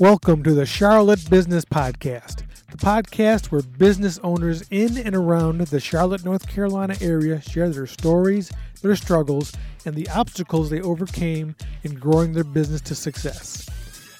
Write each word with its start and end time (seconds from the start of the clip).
Welcome 0.00 0.44
to 0.44 0.54
the 0.54 0.64
Charlotte 0.64 1.28
Business 1.28 1.64
Podcast, 1.64 2.44
the 2.70 2.76
podcast 2.76 3.46
where 3.46 3.62
business 3.62 4.20
owners 4.22 4.62
in 4.70 4.96
and 4.96 5.16
around 5.16 5.60
the 5.60 5.80
Charlotte, 5.80 6.24
North 6.24 6.46
Carolina 6.48 6.96
area 7.00 7.40
share 7.40 7.68
their 7.68 7.86
stories, 7.86 8.52
their 8.80 8.94
struggles, 8.94 9.52
and 9.84 9.96
the 9.96 10.08
obstacles 10.10 10.70
they 10.70 10.80
overcame 10.80 11.56
in 11.82 11.94
growing 11.94 12.32
their 12.32 12.44
business 12.44 12.80
to 12.82 12.94
success. 12.94 13.68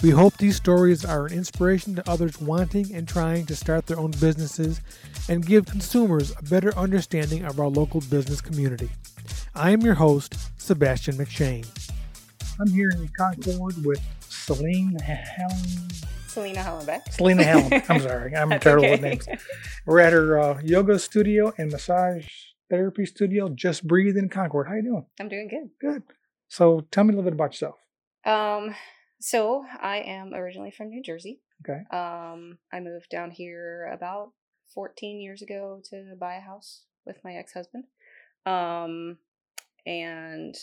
We 0.01 0.11
hope 0.11 0.37
these 0.37 0.55
stories 0.55 1.05
are 1.05 1.27
an 1.27 1.33
inspiration 1.33 1.96
to 1.96 2.09
others 2.09 2.41
wanting 2.41 2.95
and 2.95 3.09
trying 3.09 3.47
to 3.47 3.57
start 3.57 3.87
their 3.87 3.98
own 3.98 4.12
businesses 4.12 4.80
and 5.29 5.45
give 5.45 5.67
consumers 5.67 6.33
a 6.39 6.43
better 6.45 6.73
understanding 6.79 7.45
of 7.45 7.59
our 7.59 7.67
local 7.67 8.01
business 8.03 8.41
community. 8.41 8.91
I 9.57 9.73
am 9.73 9.80
your 9.80 9.95
host, 9.95 10.37
Sebastian 10.61 11.16
McShane. 11.16 11.66
I'm 12.61 12.71
here 12.71 12.91
in 12.91 13.09
Concord 13.19 13.84
with 13.84 14.01
Celine 14.21 14.97
Helen. 15.01 15.88
Selena 16.29 16.60
Hellenbeck. 16.60 17.12
Selena 17.12 17.43
Helen. 17.43 17.83
I'm 17.88 18.01
sorry. 18.01 18.37
I'm 18.37 18.51
terrible 18.60 18.85
okay. 18.85 18.93
with 18.93 19.02
names. 19.02 19.27
We're 19.85 19.99
at 19.99 20.12
her 20.12 20.38
uh, 20.38 20.60
yoga 20.62 21.01
studio 21.01 21.52
and 21.59 21.73
massage 21.73 22.29
therapy 22.71 23.05
studio, 23.05 23.49
Just 23.49 23.85
Breathe 23.85 24.16
in 24.16 24.29
Concord. 24.29 24.69
How 24.69 24.74
are 24.74 24.77
you 24.77 24.83
doing? 24.85 25.07
I'm 25.19 25.29
doing 25.29 25.49
good. 25.49 25.71
Good. 25.80 26.02
So 26.46 26.87
tell 26.93 27.02
me 27.02 27.15
a 27.15 27.16
little 27.16 27.29
bit 27.29 27.35
about 27.35 27.52
yourself. 27.52 27.79
Um, 28.24 28.77
so 29.21 29.65
I 29.81 29.99
am 29.99 30.35
originally 30.35 30.71
from 30.71 30.89
New 30.89 31.03
Jersey. 31.03 31.41
Okay. 31.69 31.83
Um, 31.91 32.59
I 32.73 32.81
moved 32.81 33.11
down 33.11 33.31
here 33.31 33.91
about 33.93 34.33
14 34.75 35.21
years 35.21 35.43
ago 35.43 35.81
to 35.91 36.15
buy 36.19 36.37
a 36.37 36.41
house 36.41 36.83
with 37.05 37.17
my 37.25 37.35
ex-husband. 37.35 37.85
Um, 38.47 39.19
and 39.87 40.55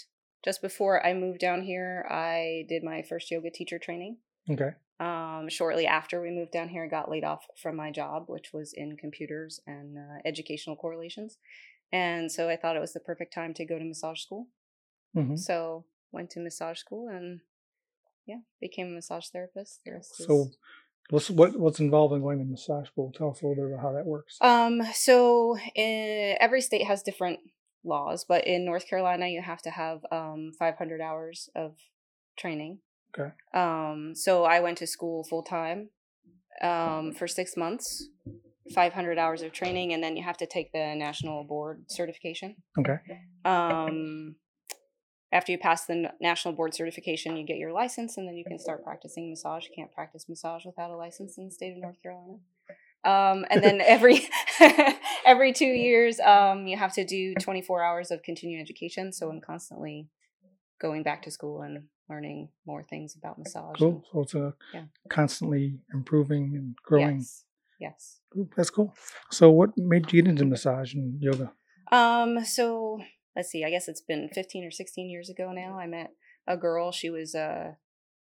just 0.44 0.62
before 0.62 1.06
I 1.06 1.14
moved 1.14 1.40
down 1.40 1.64
here, 1.64 2.06
I 2.10 2.66
did 2.70 2.84
my 2.84 3.02
first 3.02 3.32
yoga 3.32 3.50
teacher 3.50 3.80
training. 3.80 4.18
Okay. 4.50 4.72
Um, 5.00 5.50
shortly 5.50 5.86
after 5.88 6.22
we 6.22 6.30
moved 6.30 6.52
down 6.52 6.70
here, 6.70 6.86
I 6.86 6.88
got 6.88 7.10
laid 7.10 7.24
off 7.24 7.46
from 7.62 7.76
my 7.76 7.92
job, 7.92 8.26
which 8.28 8.54
was 8.54 8.72
in 8.74 8.96
computers 8.96 9.60
and 9.68 9.98
uh, 9.98 10.20
educational 10.24 10.76
correlations. 10.76 11.38
And 11.92 12.32
so 12.32 12.48
I 12.48 12.56
thought 12.56 12.76
it 12.76 12.82
was 12.82 12.94
the 12.94 13.00
perfect 13.00 13.34
time 13.34 13.54
to 13.56 13.66
go 13.66 13.78
to 13.78 13.84
massage 13.84 14.22
school. 14.22 14.48
hmm 15.14 15.36
So 15.36 15.86
went 16.12 16.30
to 16.32 16.40
massage 16.40 16.80
school 16.80 17.10
and 17.10 17.42
yeah, 18.26 18.40
became 18.62 18.88
a 18.88 18.92
massage 18.92 19.28
therapist. 19.28 19.82
The 19.86 19.94
rest 19.94 20.20
is- 20.20 20.26
So 20.28 20.48
what's 21.10 21.30
what, 21.30 21.58
what's 21.60 21.80
involved 21.80 22.14
in 22.14 22.22
going 22.22 22.40
to 22.40 22.46
massage 22.46 22.88
school? 22.88 23.12
Tell 23.16 23.30
us 23.32 23.42
a 23.42 23.48
little 23.48 23.64
bit 23.64 23.74
about 23.74 23.82
how 23.84 23.94
that 23.94 24.06
works. 24.06 24.38
um, 24.42 24.82
so 24.94 25.58
in, 25.76 26.36
every 26.40 26.62
state 26.62 26.86
has 26.86 27.04
different 27.04 27.40
laws, 27.84 28.26
but 28.28 28.46
in 28.48 28.66
North 28.66 28.88
Carolina, 28.88 29.28
you 29.28 29.42
have 29.42 29.62
to 29.62 29.70
have 29.70 30.00
um 30.12 30.52
500 30.58 31.02
hours 31.02 31.50
of 31.56 31.76
training. 32.38 32.80
Okay. 33.18 33.32
Um, 33.54 34.14
so 34.16 34.44
I 34.44 34.60
went 34.60 34.78
to 34.80 34.88
school 34.88 35.24
full 35.24 35.44
time 35.44 35.90
um, 36.62 37.14
for 37.14 37.28
six 37.28 37.56
months, 37.56 38.10
500 38.74 39.18
hours 39.18 39.42
of 39.42 39.52
training, 39.54 39.94
and 39.94 40.04
then 40.04 40.18
you 40.18 40.24
have 40.24 40.38
to 40.38 40.46
take 40.46 40.72
the 40.74 40.96
national 40.96 41.44
board 41.44 41.84
certification. 41.88 42.56
Okay. 42.80 42.98
Um, 43.46 44.36
after 45.36 45.52
you 45.52 45.58
pass 45.58 45.86
the 45.86 46.14
national 46.22 46.54
board 46.54 46.74
certification, 46.74 47.36
you 47.36 47.46
get 47.46 47.58
your 47.58 47.74
license, 47.74 48.16
and 48.16 48.26
then 48.26 48.38
you 48.38 48.46
can 48.46 48.58
start 48.58 48.86
practicing 48.86 49.30
massage. 49.30 49.66
You 49.66 49.72
can't 49.76 49.92
practice 49.92 50.30
massage 50.30 50.64
without 50.66 50.92
a 50.92 50.96
license 50.96 51.38
in 51.38 51.46
the 51.46 51.52
state 51.52 51.74
of 51.74 51.80
North 51.80 52.02
Carolina. 52.02 52.38
Um, 53.04 53.46
and 53.50 53.62
then 53.62 53.82
every 53.86 54.30
every 55.26 55.52
two 55.52 55.66
years, 55.66 56.22
um, 56.22 56.68
you 56.68 56.78
have 56.78 56.94
to 56.94 57.04
do 57.06 57.36
24 57.36 57.84
hours 57.84 58.12
of 58.12 58.24
continuing 58.24 58.62
education. 58.62 59.12
So 59.12 59.30
I'm 59.30 59.42
constantly 59.42 60.08
going 60.80 61.04
back 61.04 61.22
to 61.24 61.32
school 61.32 61.64
and 61.64 61.84
learning 62.10 62.48
more 62.66 62.84
things 62.84 63.16
about 63.18 63.38
massage. 63.38 63.78
Cool. 63.78 64.06
So 64.14 64.22
it's 64.22 64.36
a 64.36 64.54
Yeah. 64.74 64.86
constantly 65.10 65.80
improving 65.94 66.56
and 66.56 66.76
growing 66.82 67.18
Yes. 67.18 67.44
Yes. 67.78 68.20
That's 68.56 68.70
cool. 68.70 68.96
So 69.32 69.52
what 69.52 69.72
made 69.78 70.14
you 70.14 70.22
get 70.22 70.30
into 70.30 70.46
massage 70.46 70.94
and 70.94 71.22
yoga? 71.22 71.52
Um, 71.92 72.44
so 72.46 73.00
let's 73.36 73.50
see, 73.50 73.64
I 73.64 73.70
guess 73.70 73.88
it's 73.88 74.02
been 74.02 74.30
15 74.34 74.64
or 74.66 74.72
16 74.72 75.10
years 75.10 75.30
ago 75.30 75.52
now. 75.52 75.78
I 75.78 75.88
met 75.88 76.12
a 76.48 76.56
girl. 76.58 76.92
She 76.92 77.10
was 77.10 77.36
uh 77.36 77.74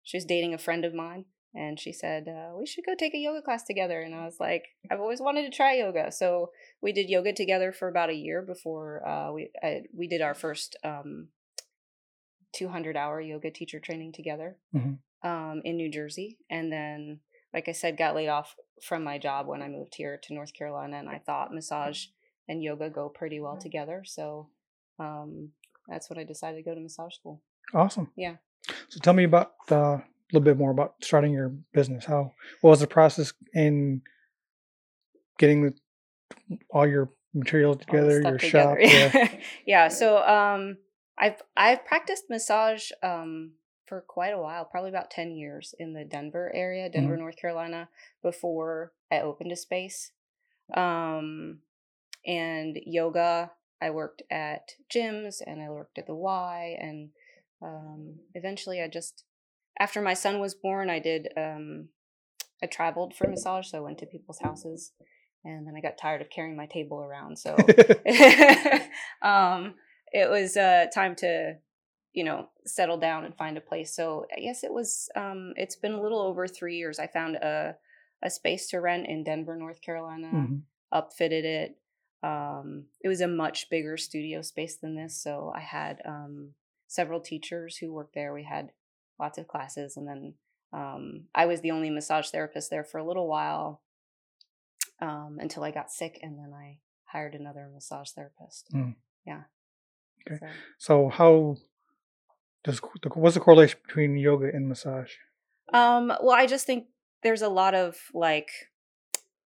she 0.03 0.17
was 0.17 0.25
dating 0.25 0.53
a 0.53 0.57
friend 0.59 0.85
of 0.85 0.93
mine 0.93 1.25
and 1.57 1.79
she 1.79 1.93
said, 1.93 2.27
uh, 2.27 2.53
we 2.55 2.65
should 2.65 2.85
go 2.85 2.93
take 2.95 3.13
a 3.15 3.17
yoga 3.17 3.41
class 3.41 3.63
together. 3.63 4.01
And 4.01 4.13
I 4.13 4.25
was 4.25 4.39
like, 4.41 4.65
I've 4.91 4.99
always 4.99 5.21
wanted 5.21 5.49
to 5.49 5.55
try 5.55 5.77
yoga. 5.77 6.11
So 6.11 6.51
we 6.81 6.91
did 6.91 7.09
yoga 7.09 7.31
together 7.33 7.71
for 7.71 7.87
about 7.87 8.09
a 8.09 8.13
year 8.13 8.41
before 8.41 9.07
uh 9.07 9.31
we 9.31 9.51
I, 9.63 9.83
we 9.93 10.07
did 10.07 10.21
our 10.21 10.33
first 10.35 10.75
um 10.83 11.29
200 12.53 12.95
hour 12.95 13.19
yoga 13.19 13.51
teacher 13.51 13.79
training 13.79 14.11
together 14.13 14.57
Mhm. 14.73 14.99
um 15.23 15.61
in 15.65 15.75
New 15.77 15.89
Jersey 15.91 16.37
and 16.49 16.71
then 16.71 17.19
like 17.53 17.67
I 17.67 17.73
said 17.73 17.97
got 17.97 18.15
laid 18.15 18.29
off 18.29 18.55
from 18.81 19.03
my 19.03 19.17
job 19.17 19.47
when 19.47 19.61
I 19.61 19.67
moved 19.69 19.95
here 19.95 20.17
to 20.23 20.33
North 20.33 20.53
Carolina 20.53 20.97
and 20.97 21.09
I 21.09 21.19
thought 21.19 21.53
massage 21.53 22.05
and 22.47 22.61
yoga 22.63 22.89
go 22.89 23.09
pretty 23.09 23.39
well 23.39 23.57
together. 23.57 24.03
So 24.05 24.49
um, 24.99 25.49
that's 25.87 26.09
when 26.09 26.19
I 26.19 26.23
decided 26.23 26.57
to 26.57 26.63
go 26.63 26.73
to 26.73 26.81
massage 26.81 27.15
school. 27.15 27.41
Awesome. 27.73 28.11
Yeah. 28.15 28.35
So 28.89 28.99
tell 28.99 29.13
me 29.13 29.23
about 29.23 29.53
uh, 29.71 29.75
a 29.75 30.03
little 30.33 30.43
bit 30.43 30.57
more 30.57 30.71
about 30.71 30.95
starting 31.01 31.33
your 31.33 31.49
business. 31.73 32.05
How 32.05 32.33
what 32.61 32.71
was 32.71 32.79
the 32.79 32.87
process 32.87 33.33
in 33.53 34.01
getting 35.37 35.63
the, 35.63 35.73
all 36.69 36.87
your 36.87 37.11
materials 37.33 37.77
together, 37.77 38.21
your 38.21 38.39
shop? 38.39 38.77
Yeah. 38.79 39.31
Yeah. 39.65 39.87
So 39.89 40.25
um, 40.25 40.77
I've 41.17 41.41
I've 41.55 41.85
practiced 41.85 42.25
massage 42.29 42.91
um, 43.03 43.51
for 43.85 44.01
quite 44.01 44.33
a 44.33 44.39
while, 44.39 44.65
probably 44.65 44.89
about 44.89 45.11
ten 45.11 45.35
years 45.35 45.75
in 45.79 45.93
the 45.93 46.03
Denver 46.05 46.51
area, 46.55 46.89
Denver, 46.89 47.17
North 47.17 47.37
Carolina, 47.37 47.89
before 48.23 48.93
I 49.11 49.19
opened 49.19 49.51
a 49.51 49.55
space. 49.55 50.11
Um, 50.73 51.59
and 52.25 52.79
yoga, 52.85 53.51
I 53.85 53.89
worked 53.91 54.23
at 54.31 54.71
gyms 54.93 55.35
and 55.45 55.61
I 55.61 55.69
worked 55.69 55.97
at 55.97 56.07
the 56.07 56.15
Y, 56.15 56.77
and 56.79 57.09
um, 57.61 58.15
eventually 58.33 58.81
I 58.81 58.87
just 58.87 59.23
after 59.79 60.01
my 60.01 60.13
son 60.15 60.39
was 60.39 60.55
born, 60.55 60.89
I 60.89 60.99
did 60.99 61.27
um, 61.37 61.89
I 62.63 62.67
traveled 62.67 63.15
for 63.15 63.27
massage, 63.27 63.67
so 63.69 63.77
I 63.77 63.81
went 63.81 63.99
to 63.99 64.05
people's 64.05 64.39
houses, 64.39 64.91
and 65.43 65.67
then 65.67 65.75
I 65.77 65.81
got 65.81 65.97
tired 65.97 66.21
of 66.21 66.29
carrying 66.29 66.57
my 66.57 66.65
table 66.65 66.99
around, 67.01 67.37
so 67.37 67.55
um, 69.21 69.75
it 70.11 70.29
was 70.29 70.57
uh, 70.57 70.85
time 70.93 71.15
to, 71.17 71.57
you 72.13 72.23
know, 72.23 72.49
settle 72.65 72.97
down 72.97 73.25
and 73.25 73.35
find 73.35 73.57
a 73.57 73.61
place. 73.61 73.95
So 73.95 74.25
I 74.35 74.39
guess 74.39 74.63
it 74.63 74.73
was. 74.73 75.09
Um, 75.15 75.53
it's 75.57 75.75
been 75.75 75.93
a 75.93 76.01
little 76.01 76.21
over 76.21 76.47
three 76.47 76.77
years. 76.77 76.99
I 76.99 77.07
found 77.07 77.35
a 77.35 77.75
a 78.23 78.29
space 78.29 78.69
to 78.69 78.79
rent 78.79 79.07
in 79.07 79.23
Denver, 79.23 79.55
North 79.55 79.81
Carolina. 79.81 80.31
Mhm. 80.33 80.61
Upfitted 80.93 81.43
it. 81.43 81.77
Um, 82.25 82.85
it 83.01 83.07
was 83.07 83.21
a 83.21 83.27
much 83.27 83.69
bigger 83.69 83.97
studio 83.97 84.41
space 84.41 84.75
than 84.75 84.95
this, 84.95 85.15
so 85.15 85.53
I 85.55 85.59
had 85.59 86.01
um, 86.05 86.55
several 86.87 87.19
teachers 87.19 87.77
who 87.77 87.93
worked 87.93 88.15
there. 88.15 88.33
We 88.33 88.43
had 88.43 88.71
lots 89.19 89.37
of 89.37 89.47
classes, 89.47 89.95
and 89.95 90.07
then 90.07 90.33
um, 90.73 91.25
I 91.35 91.45
was 91.45 91.61
the 91.61 91.69
only 91.69 91.91
massage 91.91 92.29
therapist 92.29 92.71
there 92.71 92.83
for 92.83 92.97
a 92.97 93.05
little 93.05 93.27
while 93.27 93.81
um, 94.99 95.37
until 95.39 95.63
I 95.63 95.69
got 95.69 95.91
sick, 95.91 96.17
and 96.23 96.39
then 96.39 96.51
I 96.51 96.79
hired 97.03 97.35
another 97.35 97.69
massage 97.71 98.09
therapist. 98.09 98.69
Mm. 98.73 98.95
Yeah. 99.25 99.41
Okay. 100.27 100.39
So, 100.39 100.47
So 100.79 101.09
how 101.09 101.57
does 102.63 102.81
the, 103.03 103.09
what's 103.09 103.35
the 103.35 103.41
correlation 103.41 103.79
between 103.85 104.17
yoga 104.17 104.47
and 104.51 104.67
massage? 104.67 105.13
um, 105.73 106.07
well, 106.21 106.35
I 106.35 106.47
just 106.47 106.65
think 106.65 106.87
there's 107.21 107.43
a 107.43 107.49
lot 107.49 107.75
of 107.75 107.97
like 108.13 108.49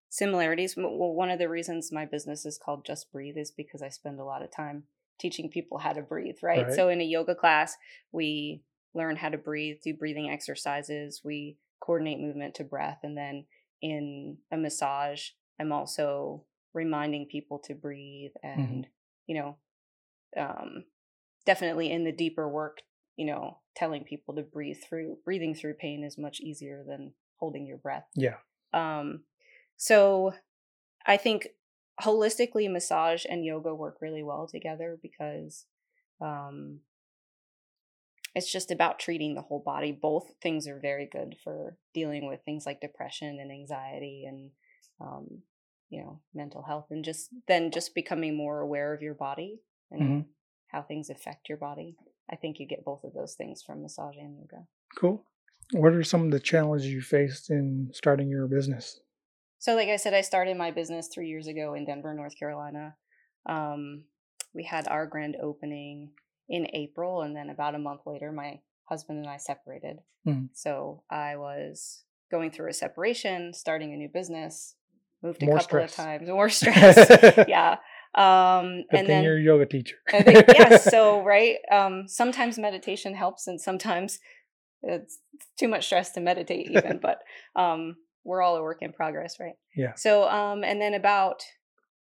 similarities. 0.09 0.75
Well, 0.75 1.13
one 1.13 1.29
of 1.29 1.39
the 1.39 1.49
reasons 1.49 1.91
my 1.91 2.05
business 2.05 2.45
is 2.45 2.57
called 2.57 2.85
Just 2.85 3.11
Breathe 3.11 3.37
is 3.37 3.51
because 3.51 3.81
I 3.81 3.89
spend 3.89 4.19
a 4.19 4.25
lot 4.25 4.41
of 4.41 4.51
time 4.51 4.83
teaching 5.19 5.49
people 5.49 5.77
how 5.77 5.93
to 5.93 6.01
breathe, 6.01 6.37
right? 6.41 6.65
Right. 6.65 6.75
So 6.75 6.89
in 6.89 7.01
a 7.01 7.05
yoga 7.05 7.35
class, 7.35 7.75
we 8.11 8.63
learn 8.93 9.15
how 9.15 9.29
to 9.29 9.37
breathe, 9.37 9.77
do 9.83 9.93
breathing 9.93 10.29
exercises, 10.29 11.21
we 11.23 11.57
coordinate 11.79 12.19
movement 12.19 12.55
to 12.55 12.63
breath, 12.63 12.99
and 13.03 13.17
then 13.17 13.45
in 13.81 14.37
a 14.51 14.57
massage, 14.57 15.29
I'm 15.59 15.71
also 15.71 16.43
reminding 16.73 17.25
people 17.25 17.59
to 17.59 17.73
breathe 17.73 18.31
and 18.43 18.87
you 19.25 19.35
know 19.35 19.57
um 20.37 20.83
definitely 21.45 21.91
in 21.91 22.03
the 22.03 22.11
deeper 22.11 22.47
work 22.47 22.81
you 23.15 23.25
know 23.25 23.57
telling 23.75 24.03
people 24.03 24.35
to 24.35 24.43
breathe 24.43 24.77
through 24.87 25.17
breathing 25.25 25.55
through 25.55 25.73
pain 25.73 26.03
is 26.03 26.17
much 26.17 26.39
easier 26.39 26.83
than 26.87 27.11
holding 27.37 27.65
your 27.65 27.77
breath 27.77 28.05
Yeah. 28.15 28.35
um 28.73 29.23
so 29.79 30.33
i 31.05 31.15
think 31.15 31.47
holistically 32.01 32.69
massage 32.69 33.25
and 33.27 33.45
yoga 33.45 33.73
work 33.73 33.97
really 34.01 34.21
well 34.21 34.45
together 34.45 34.99
because 35.01 35.65
um 36.21 36.79
it's 38.35 38.51
just 38.51 38.71
about 38.71 38.99
treating 38.99 39.33
the 39.33 39.41
whole 39.41 39.63
body 39.65 39.91
both 39.91 40.31
things 40.41 40.67
are 40.67 40.79
very 40.79 41.07
good 41.11 41.35
for 41.43 41.77
dealing 41.93 42.27
with 42.27 42.41
things 42.43 42.65
like 42.65 42.81
depression 42.81 43.39
and 43.39 43.51
anxiety 43.51 44.25
and 44.27 44.51
um 45.01 45.41
you 45.89 46.01
know 46.01 46.19
mental 46.33 46.61
health 46.61 46.87
and 46.91 47.03
just 47.05 47.29
then 47.47 47.71
just 47.71 47.95
becoming 47.95 48.35
more 48.35 48.59
aware 48.59 48.93
of 48.93 49.01
your 49.01 49.15
body 49.15 49.61
and 49.91 50.01
Mhm. 50.01 50.25
how 50.67 50.81
things 50.83 51.09
affect 51.09 51.49
your 51.49 51.57
body 51.57 51.97
I 52.31 52.35
think 52.35 52.59
you 52.59 52.67
get 52.67 52.85
both 52.85 53.03
of 53.03 53.13
those 53.13 53.33
things 53.33 53.63
from 53.63 53.81
massage 53.81 54.15
and 54.17 54.37
yoga. 54.37 54.67
Cool. 54.95 55.25
What 55.71 55.93
are 55.93 56.03
some 56.03 56.25
of 56.25 56.31
the 56.31 56.39
challenges 56.39 56.87
you 56.87 57.01
faced 57.01 57.49
in 57.49 57.89
starting 57.93 58.29
your 58.29 58.47
business? 58.47 58.99
So, 59.59 59.75
like 59.75 59.89
I 59.89 59.97
said, 59.97 60.13
I 60.13 60.21
started 60.21 60.57
my 60.57 60.71
business 60.71 61.09
three 61.13 61.27
years 61.27 61.47
ago 61.47 61.73
in 61.73 61.85
Denver, 61.85 62.13
North 62.13 62.37
Carolina. 62.39 62.95
Um, 63.47 64.03
we 64.53 64.63
had 64.63 64.87
our 64.87 65.05
grand 65.05 65.35
opening 65.41 66.11
in 66.47 66.67
April, 66.73 67.21
and 67.21 67.35
then 67.35 67.49
about 67.49 67.75
a 67.75 67.79
month 67.79 68.01
later, 68.05 68.31
my 68.31 68.59
husband 68.85 69.19
and 69.19 69.27
I 69.27 69.37
separated. 69.37 69.97
Mm-hmm. 70.25 70.45
So 70.53 71.03
I 71.11 71.35
was 71.35 72.03
going 72.31 72.51
through 72.51 72.69
a 72.69 72.73
separation, 72.73 73.53
starting 73.53 73.93
a 73.93 73.97
new 73.97 74.09
business, 74.09 74.75
moved 75.21 75.43
a 75.43 75.45
More 75.45 75.55
couple 75.57 75.67
stress. 75.67 75.91
of 75.91 76.05
times, 76.05 76.29
more 76.29 76.49
stress. 76.61 77.45
yeah. 77.47 77.77
Um, 78.15 78.85
Good 78.89 78.99
and 79.01 79.09
then 79.09 79.23
you're 79.23 79.37
a 79.37 79.41
yoga 79.41 79.65
teacher. 79.65 79.97
I 80.11 80.23
think, 80.23 80.45
yes, 80.47 80.89
so 80.89 81.21
right. 81.23 81.57
Um, 81.71 82.07
sometimes 82.07 82.57
meditation 82.57 83.13
helps, 83.13 83.45
and 83.45 83.59
sometimes 83.61 84.19
it's 84.81 85.19
too 85.59 85.67
much 85.67 85.85
stress 85.85 86.11
to 86.11 86.21
meditate, 86.21 86.71
even. 86.71 86.99
but 86.99 87.19
um, 87.55 87.97
we're 88.29 88.43
all 88.43 88.55
a 88.55 88.61
work 88.61 88.77
in 88.81 88.93
progress, 88.93 89.39
right? 89.39 89.55
Yeah. 89.75 89.95
So, 89.95 90.29
um, 90.29 90.63
and 90.63 90.79
then 90.79 90.93
about 90.93 91.41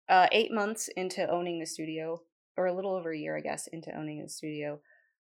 uh, 0.09 0.25
eight 0.31 0.51
months 0.51 0.89
into 0.97 1.29
owning 1.29 1.59
the 1.59 1.65
studio, 1.67 2.21
or 2.57 2.65
a 2.65 2.73
little 2.73 2.95
over 2.95 3.11
a 3.13 3.17
year, 3.17 3.37
I 3.37 3.41
guess, 3.41 3.67
into 3.67 3.95
owning 3.95 4.23
the 4.23 4.27
studio, 4.29 4.79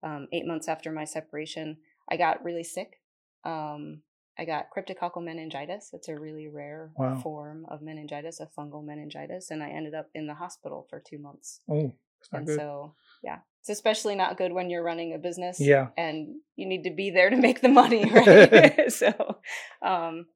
um, 0.04 0.28
eight 0.32 0.46
months 0.46 0.68
after 0.68 0.92
my 0.92 1.04
separation, 1.06 1.78
I 2.08 2.18
got 2.18 2.44
really 2.44 2.64
sick. 2.64 3.02
Um, 3.44 4.02
I 4.38 4.46
got 4.46 4.66
cryptococcal 4.76 5.24
meningitis. 5.24 5.90
It's 5.94 6.08
a 6.08 6.20
really 6.20 6.48
rare 6.48 6.92
Wow. 6.98 7.16
form 7.16 7.66
of 7.70 7.82
meningitis, 7.82 8.40
a 8.40 8.46
fungal 8.56 8.86
meningitis, 8.86 9.50
and 9.50 9.64
I 9.64 9.70
ended 9.70 9.96
up 9.96 10.10
in 10.14 10.28
the 10.28 10.36
hospital 10.36 10.86
for 10.90 11.00
two 11.00 11.18
months. 11.18 11.62
Oh, 11.68 11.94
it's 12.20 12.32
not 12.32 12.40
And 12.40 12.48
good. 12.48 12.60
so, 12.60 12.94
yeah, 13.24 13.40
it's 13.62 13.70
especially 13.70 14.14
not 14.16 14.38
good 14.38 14.52
when 14.52 14.70
you're 14.70 14.84
running 14.84 15.14
a 15.14 15.18
business 15.18 15.60
yeah. 15.60 15.88
and 15.98 16.36
you 16.56 16.68
need 16.68 16.84
to 16.84 16.92
be 16.92 17.10
there 17.10 17.30
to 17.32 17.38
make 17.38 17.62
the 17.62 17.70
money, 17.70 18.06
right? 18.12 18.92
so, 19.02 19.38
um, 19.82 20.28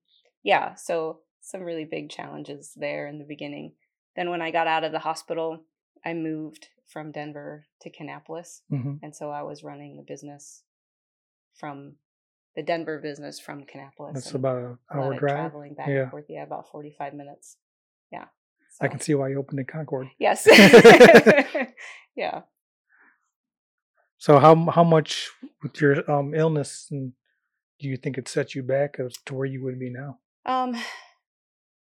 yeah, 0.43 0.75
so 0.75 1.19
some 1.41 1.61
really 1.61 1.85
big 1.85 2.09
challenges 2.09 2.73
there 2.75 3.07
in 3.07 3.17
the 3.19 3.25
beginning. 3.25 3.73
Then 4.15 4.29
when 4.29 4.41
I 4.41 4.51
got 4.51 4.67
out 4.67 4.83
of 4.83 4.91
the 4.91 4.99
hospital, 4.99 5.63
I 6.05 6.13
moved 6.13 6.67
from 6.87 7.11
Denver 7.11 7.65
to 7.81 7.89
Kannapolis, 7.91 8.61
hmm 8.69 8.95
and 9.03 9.15
so 9.15 9.29
I 9.29 9.43
was 9.43 9.63
running 9.63 9.95
the 9.97 10.03
business 10.03 10.63
from 11.55 11.95
the 12.55 12.63
Denver 12.63 12.99
business 12.99 13.39
from 13.39 13.63
Kannapolis. 13.65 14.13
That's 14.13 14.33
about 14.33 14.57
an 14.57 14.77
hour 14.93 15.17
drive. 15.17 15.35
traveling 15.35 15.73
back 15.75 15.87
Yeah. 15.87 16.01
and 16.03 16.11
forth. 16.11 16.25
Yeah, 16.29 16.43
about 16.43 16.69
forty-five 16.71 17.13
minutes. 17.13 17.57
Yeah, 18.11 18.25
I 18.81 18.87
can 18.87 18.99
see 18.99 19.13
why 19.13 19.29
you 19.29 19.37
opened 19.39 19.59
in 19.59 19.65
Concord. 19.65 20.07
Yes. 20.17 20.47
yeah. 22.15 22.41
So 24.17 24.39
how 24.39 24.55
how 24.71 24.83
much 24.83 25.29
with 25.63 25.79
your 25.79 26.09
um 26.09 26.33
illness 26.33 26.87
and 26.91 27.13
do 27.79 27.87
you 27.87 27.95
think 27.97 28.17
it 28.17 28.27
set 28.27 28.55
you 28.55 28.63
back 28.63 28.99
as 28.99 29.13
to 29.27 29.33
where 29.35 29.45
you 29.45 29.63
would 29.63 29.79
be 29.79 29.89
now? 29.89 30.19
Um, 30.49 30.75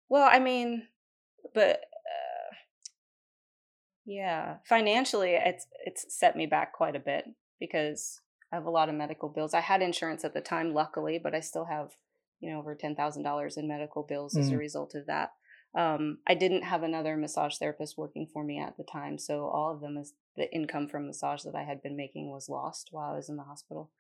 well, 0.09 0.27
I 0.29 0.39
mean, 0.39 0.87
but 1.53 1.79
uh, 1.79 2.55
yeah, 4.05 4.57
financially, 4.65 5.31
it's 5.33 5.67
it's 5.85 6.05
set 6.09 6.35
me 6.35 6.45
back 6.45 6.73
quite 6.73 6.95
a 6.95 6.99
bit 6.99 7.25
because 7.59 8.19
I 8.51 8.55
have 8.57 8.65
a 8.65 8.69
lot 8.69 8.89
of 8.89 8.95
medical 8.95 9.29
bills. 9.29 9.53
I 9.53 9.61
had 9.61 9.81
insurance 9.81 10.25
at 10.25 10.33
the 10.33 10.41
time, 10.41 10.73
luckily, 10.73 11.19
but 11.21 11.33
I 11.33 11.39
still 11.39 11.65
have 11.65 11.91
you 12.41 12.51
know 12.51 12.59
over 12.59 12.75
ten 12.75 12.95
thousand 12.95 13.23
dollars 13.23 13.55
in 13.55 13.67
medical 13.67 14.03
bills 14.03 14.35
as 14.35 14.49
a 14.49 14.55
Mm. 14.55 14.59
result 14.59 14.95
of 14.95 15.05
that. 15.07 15.31
Um, 15.75 16.19
I 16.27 16.33
didn't 16.33 16.63
have 16.63 16.83
another 16.83 17.15
massage 17.17 17.57
therapist 17.57 17.97
working 17.97 18.27
for 18.31 18.43
me 18.43 18.59
at 18.59 18.77
the 18.77 18.83
time, 18.83 19.17
so 19.17 19.45
all 19.47 19.73
of 19.73 19.79
them 19.81 19.97
is 19.97 20.13
the 20.35 20.53
income 20.53 20.87
from 20.87 21.07
massage 21.07 21.43
that 21.43 21.55
I 21.55 21.63
had 21.63 21.81
been 21.81 21.95
making 21.95 22.31
was 22.31 22.49
lost 22.49 22.89
while 22.91 23.11
I 23.11 23.15
was 23.15 23.29
in 23.29 23.37
the 23.37 23.43
hospital. 23.43 23.91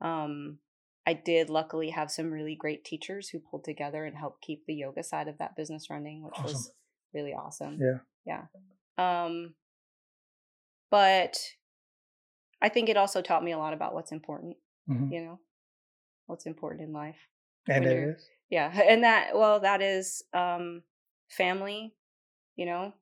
Um, 0.00 0.58
I 1.06 1.14
did 1.14 1.50
luckily 1.50 1.90
have 1.90 2.10
some 2.10 2.30
really 2.30 2.54
great 2.54 2.84
teachers 2.84 3.28
who 3.28 3.40
pulled 3.40 3.64
together 3.64 4.04
and 4.04 4.16
helped 4.16 4.42
keep 4.42 4.66
the 4.66 4.74
yoga 4.74 5.02
side 5.02 5.28
of 5.28 5.38
that 5.38 5.56
business 5.56 5.90
running, 5.90 6.22
which 6.22 6.38
was 6.44 6.72
really 7.12 7.34
awesome. 7.34 7.78
Yeah. 7.80 7.98
Yeah. 8.24 8.46
Um 8.98 9.54
but 10.90 11.38
I 12.60 12.68
think 12.68 12.88
it 12.88 12.96
also 12.96 13.22
taught 13.22 13.42
me 13.44 13.52
a 13.52 13.58
lot 13.58 13.74
about 13.74 13.94
what's 13.94 14.12
important, 14.12 14.56
hmm 14.86 15.10
you 15.10 15.24
know, 15.24 15.40
what's 16.26 16.46
important 16.46 16.82
in 16.82 16.92
life. 16.92 17.28
And 17.68 17.86
it. 17.86 18.22
Yeah. 18.50 18.72
And 18.88 19.04
that 19.04 19.36
well, 19.36 19.60
that 19.60 19.82
is 19.82 20.24
um 20.32 20.82
family, 21.28 21.94
you 22.56 22.66
know, 22.66 22.94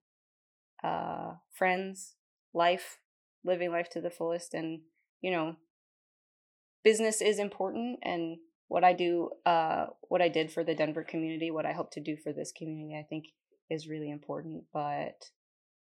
uh 0.82 1.34
friends, 1.52 2.16
life, 2.54 3.00
living 3.44 3.70
life 3.70 3.88
to 3.90 4.00
the 4.00 4.10
fullest 4.10 4.54
and, 4.54 4.82
you 5.20 5.30
know, 5.30 5.56
business 6.84 7.20
is 7.20 7.38
important 7.38 7.98
and 8.02 8.38
what 8.68 8.84
I 8.84 8.92
do 8.92 9.30
uh 9.46 9.86
what 10.08 10.22
I 10.22 10.28
did 10.28 10.50
for 10.52 10.62
the 10.64 10.74
Denver 10.74 11.02
community, 11.04 11.50
what 11.50 11.66
I 11.66 11.72
hope 11.72 11.90
to 11.92 12.00
do 12.00 12.16
for 12.16 12.32
this 12.32 12.52
community, 12.52 12.96
I 12.98 13.02
think 13.08 13.26
is 13.68 13.88
really 13.88 14.10
important, 14.10 14.64
but 14.72 15.30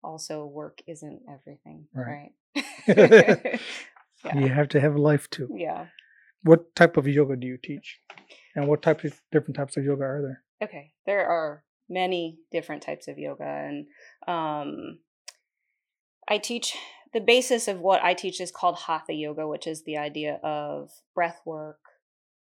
also 0.04 0.46
work 0.46 0.80
isn't 0.88 1.22
everything, 1.32 1.88
Right. 1.94 2.32
right? 2.56 2.62
yeah. 4.26 4.38
You 4.40 4.48
have 4.50 4.70
to 4.70 4.80
have 4.80 4.96
a 4.96 5.02
life 5.02 5.30
too. 5.30 5.50
yeah. 5.56 5.88
What 6.44 6.74
type 6.76 6.96
of 6.98 7.06
yoga 7.08 7.36
do 7.36 7.46
you 7.48 7.58
teach? 7.62 8.00
And 8.56 8.68
what 8.68 8.82
types 8.82 9.04
of 9.04 9.20
different 9.32 9.58
types 9.58 9.76
of 9.76 9.84
yoga 9.84 10.04
are 10.04 10.22
there? 10.22 10.44
Okay, 10.64 10.94
there 11.06 11.28
are 11.28 11.64
many 11.90 12.38
different 12.52 12.82
types 12.82 13.08
of 13.10 13.18
yoga, 13.18 13.44
and 13.44 13.88
um, 14.28 15.00
I 16.30 16.38
teach 16.38 16.76
the 17.14 17.22
basis 17.22 17.68
of 17.68 17.80
what 17.80 18.04
I 18.04 18.14
teach 18.14 18.40
is 18.40 18.52
called 18.52 18.78
hatha 18.78 19.14
yoga, 19.14 19.48
which 19.48 19.68
is 19.68 19.84
the 19.84 19.98
idea 19.98 20.40
of 20.44 20.92
breath 21.16 21.42
work, 21.46 21.80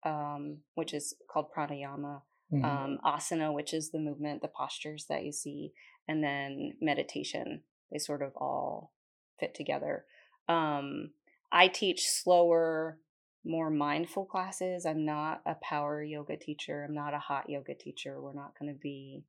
um, 0.04 0.60
which 0.75 0.94
is 0.94 1.16
called 1.30 1.52
pranayama, 1.52 2.22
Mhm. 2.52 2.64
um, 2.64 3.00
asana, 3.04 3.54
which 3.54 3.74
is 3.74 3.92
the 3.92 4.00
movement, 4.00 4.42
the 4.42 4.48
postures 4.48 5.06
that 5.08 5.24
you 5.24 5.31
see, 5.31 5.74
and 6.08 6.24
then 6.24 6.78
meditation. 6.81 7.64
They 7.92 8.00
sort 8.00 8.22
of 8.22 8.36
all 8.36 8.94
fit 9.40 9.54
together. 9.54 10.06
Um, 10.48 11.14
I 11.52 11.68
teach 11.68 12.08
slower, 12.10 13.00
more 13.44 13.69
mindful 13.69 14.25
classes. 14.25 14.86
I'm 14.86 15.06
not 15.06 15.42
a 15.46 15.56
power 15.56 16.04
yoga 16.04 16.36
teacher. 16.36 16.84
I'm 16.84 16.94
not 16.94 17.14
a 17.14 17.19
hot 17.19 17.50
yoga 17.50 17.75
teacher. 17.75 18.22
We're 18.22 18.34
not 18.34 18.58
going 18.60 18.74
to 18.74 18.80
be 18.80 19.24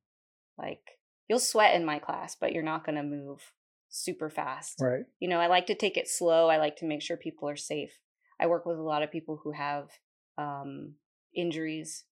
like, 0.57 0.99
you'll 1.27 1.39
sweat 1.39 1.75
in 1.75 1.85
my 1.85 1.99
class, 1.99 2.35
but 2.35 2.51
you're 2.51 2.63
not 2.63 2.85
going 2.85 2.95
to 2.95 3.03
move 3.03 3.53
super 3.89 4.29
fast. 4.29 4.77
Right. 4.79 5.05
you 5.19 5.27
know 5.27 5.39
i 5.39 5.47
like 5.47 5.65
to 5.67 5.75
take 5.75 5.97
it 5.97 6.07
slow 6.07 6.47
i 6.47 6.57
like 6.57 6.77
to 6.77 6.85
make 6.85 7.01
sure 7.01 7.17
people 7.17 7.49
are 7.49 7.55
safe. 7.57 7.99
I 8.41 8.47
work 8.47 8.65
with 8.65 8.77
a 8.77 8.83
lot 8.83 9.03
of 9.03 9.11
people 9.11 9.41
who 9.43 9.51
have 9.51 9.89
um, 10.37 10.93
injuries 11.35 12.05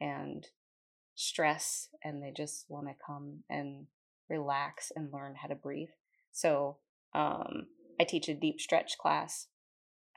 and 0.00 0.46
stress 1.14 1.88
and 2.02 2.22
they 2.22 2.32
just 2.34 2.64
want 2.68 2.86
to 2.88 2.94
come 3.06 3.40
and 3.50 3.86
relax 4.30 4.90
and 4.96 5.12
learn 5.12 5.34
how 5.34 5.48
to 5.48 5.54
breathe. 5.54 5.90
So 6.32 6.78
um, 7.14 7.66
i 8.00 8.04
teach 8.04 8.28
a 8.28 8.34
deep 8.34 8.60
stretch 8.60 8.98
class 8.98 9.46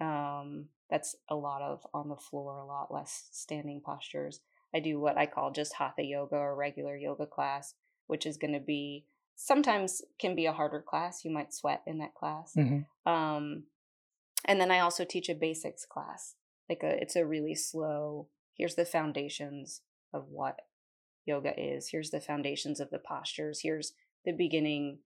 um, 0.02 0.66
that's 0.90 1.16
a 1.30 1.36
lot 1.36 1.62
of 1.62 1.86
on 1.94 2.10
the 2.10 2.16
floor 2.16 2.60
a 2.60 2.66
lot 2.66 2.94
less 2.94 3.28
standing 3.32 3.82
postures. 3.86 4.42
I 4.74 4.80
do 4.80 5.00
what 5.00 5.18
i 5.18 5.26
call 5.26 5.52
just 5.52 5.76
hatha 5.76 6.04
yoga 6.04 6.36
or 6.36 6.56
regular 6.56 6.96
yoga 6.96 7.26
class 7.26 7.74
which 8.08 8.26
is 8.26 8.38
going 8.38 8.54
to 8.54 8.60
be 8.60 9.06
sometimes 9.42 10.02
can 10.20 10.36
be 10.36 10.46
a 10.46 10.52
harder 10.52 10.82
class. 10.82 11.24
You 11.24 11.32
might 11.32 11.54
sweat 11.54 11.82
in 11.88 12.00
that 12.00 12.14
class. 12.14 12.54
hmm 12.54 12.80
Um, 13.10 13.64
and 14.46 14.60
then 14.60 14.70
I 14.70 14.80
also 14.80 15.06
teach 15.06 15.30
a 15.30 15.34
basics 15.34 15.86
class. 15.86 16.36
Like 16.70 16.84
a, 16.84 17.02
it's 17.02 17.16
a 17.16 17.26
really 17.26 17.56
slow. 17.56 18.28
Here's 18.54 18.76
the 18.76 18.86
foundations 18.86 19.82
of 20.14 20.26
what 20.30 20.60
yoga 21.26 21.54
is. 21.58 21.90
Here's 21.90 22.10
the 22.10 22.20
foundations 22.20 22.80
of 22.80 22.90
the 22.90 23.00
postures. 23.00 23.62
Here's 23.64 23.94
the 24.26 24.34
beginning. 24.34 25.00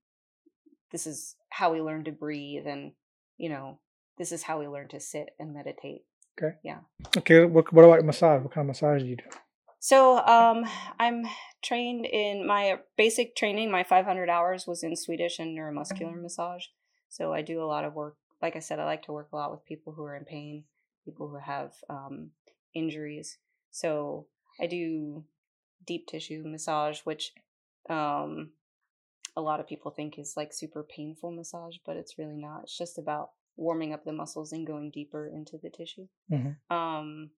This 0.92 1.06
is 1.06 1.36
how 1.50 1.72
we 1.72 1.82
learn 1.82 2.04
to 2.06 2.12
breathe, 2.12 2.66
and 2.68 2.94
you 3.38 3.50
know, 3.50 3.80
this 4.18 4.32
is 4.32 4.44
how 4.44 4.60
we 4.60 4.68
learn 4.68 4.88
to 4.90 5.00
sit 5.00 5.30
and 5.40 5.54
meditate. 5.54 6.06
Okay. 6.38 6.56
Yeah. 6.64 6.80
Okay. 7.18 7.46
What, 7.46 7.72
what 7.72 7.86
about 7.86 8.04
massage? 8.04 8.42
What 8.42 8.52
kind 8.52 8.66
of 8.66 8.70
massage 8.70 9.02
do 9.02 9.08
you 9.08 9.18
do? 9.18 9.24
So, 9.84 10.26
um, 10.26 10.64
I'm 10.98 11.26
trained 11.62 12.06
in 12.06 12.48
my 12.48 12.80
basic 12.96 13.36
training. 13.36 13.70
My 13.70 13.84
500 13.84 14.30
hours 14.30 14.66
was 14.66 14.82
in 14.82 14.96
Swedish 14.96 15.40
and 15.40 15.58
neuromuscular 15.58 16.16
massage. 16.22 16.68
So 17.10 17.34
I 17.34 17.42
do 17.42 17.62
a 17.62 17.68
lot 17.68 17.84
of 17.84 17.94
work. 17.94 18.16
Like 18.42 18.56
I 18.56 18.60
said, 18.60 18.80
I 18.80 18.86
like 18.86 19.04
to 19.04 19.12
work 19.12 19.28
a 19.34 19.36
lot 19.36 19.52
with 19.52 19.66
people 19.66 19.92
who 19.92 20.06
are 20.06 20.16
in 20.16 20.24
pain, 20.24 20.64
people 21.04 21.28
who 21.28 21.36
have 21.36 21.74
um, 21.90 22.32
injuries. 22.74 23.40
So 23.72 24.28
I 24.58 24.68
do 24.68 25.26
deep 25.86 26.08
tissue 26.08 26.44
massage, 26.46 27.02
which 27.02 27.34
um, 27.90 28.52
a 29.36 29.42
lot 29.42 29.60
of 29.60 29.68
people 29.68 29.92
think 29.92 30.18
is 30.18 30.38
like 30.38 30.54
super 30.54 30.82
painful 30.82 31.32
massage, 31.32 31.76
but 31.86 31.98
it's 31.98 32.18
really 32.18 32.38
not. 32.38 32.64
It's 32.64 32.78
just 32.78 32.98
about 32.98 33.32
warming 33.58 33.92
up 33.92 34.06
the 34.06 34.14
muscles 34.14 34.54
and 34.54 34.66
going 34.66 34.92
deeper 34.92 35.28
into 35.28 35.58
the 35.58 35.70
tissue. 35.70 36.08
Mhm. 36.32 36.56
Um, 36.74 37.32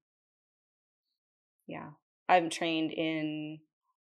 yeah, 1.65 1.89
I'm 2.27 2.49
trained 2.49 2.91
in 2.91 3.59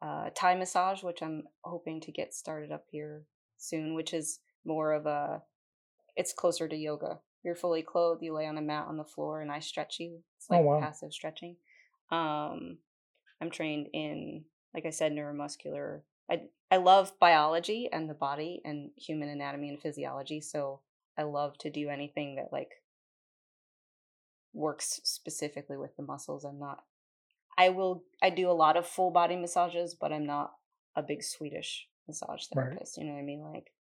uh, 0.02 0.30
Thai 0.36 0.56
massage, 0.56 1.04
which 1.04 1.22
I'm 1.22 1.44
hoping 1.64 2.02
to 2.02 2.12
get 2.12 2.34
started 2.34 2.72
up 2.72 2.86
here 2.92 3.24
soon, 3.58 3.96
which 3.96 4.14
is 4.14 4.40
more 4.66 4.92
of 4.94 5.06
a, 5.06 5.42
it's 6.16 6.34
closer 6.34 6.68
to 6.68 6.76
yoga. 6.76 7.20
you're 7.44 7.56
fully 7.56 7.82
clothed, 7.82 8.22
you 8.24 8.34
lay 8.34 8.46
on 8.48 8.58
a 8.58 8.62
mat 8.62 8.86
on 8.88 8.98
the 8.98 9.04
floor, 9.04 9.42
and 9.42 9.52
I 9.52 9.60
stretch 9.60 10.00
you. 10.00 10.20
It's 10.38 10.48
Oh, 10.50 10.56
like 10.56 10.64
wow. 10.66 10.80
passive 10.80 11.12
stretching. 11.14 11.58
Um, 12.12 12.78
I'm 13.42 13.50
trained 13.52 13.88
in, 13.94 14.46
like 14.74 14.86
I 14.86 14.92
said, 14.92 15.12
neuromuscular. 15.12 16.02
I 16.30 16.44
I 16.72 16.78
love 16.78 17.12
biology 17.20 17.90
and 17.92 18.10
the 18.10 18.14
body 18.14 18.62
and 18.64 18.92
human 18.96 19.30
anatomy 19.30 19.70
and 19.70 19.82
physiology. 19.82 20.40
So 20.42 20.80
I 21.18 21.24
love 21.24 21.58
to 21.60 21.70
do 21.70 21.90
anything 21.90 22.36
that 22.36 22.54
like 22.54 22.72
works 24.54 25.02
specifically 25.04 25.78
with 25.78 25.96
the 25.98 26.04
muscles. 26.04 26.46
I'm 26.46 26.60
not. 26.60 26.84
I 27.58 27.70
will. 27.70 28.04
I 28.22 28.30
do 28.30 28.50
a 28.50 28.54
lot 28.54 28.78
of 28.78 28.88
full 28.88 29.12
body 29.12 29.36
massages, 29.36 29.96
but 30.00 30.12
I'm 30.12 30.26
not 30.26 30.54
a 30.96 31.02
big 31.04 31.24
Swedish 31.24 31.88
massage 32.08 32.44
Right. 32.56 32.66
therapist. 32.68 32.98
You 32.98 33.06
know 33.06 33.14
what 33.14 33.20
I 33.20 33.24
mean? 33.24 33.42
Like, 33.42 33.72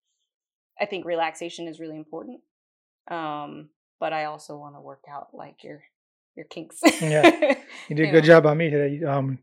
I 0.81 0.87
think 0.87 1.05
relaxation 1.05 1.69
is 1.69 1.81
really 1.81 1.97
important. 1.97 2.41
Um, 3.11 3.71
but 4.01 4.13
I 4.13 4.25
also 4.25 4.57
want 4.57 4.75
to 4.77 4.81
work 4.81 5.05
out 5.11 5.29
like 5.33 5.63
your 5.65 5.83
your 6.37 6.47
kinks. 6.47 6.81
Yeah. 7.01 7.55
You 7.89 7.97
did 7.97 8.09
a 8.09 8.13
good 8.13 8.25
job 8.25 8.47
on 8.47 8.57
me 8.59 8.71
today. 8.71 8.95
You, 8.95 9.09
Um, 9.09 9.39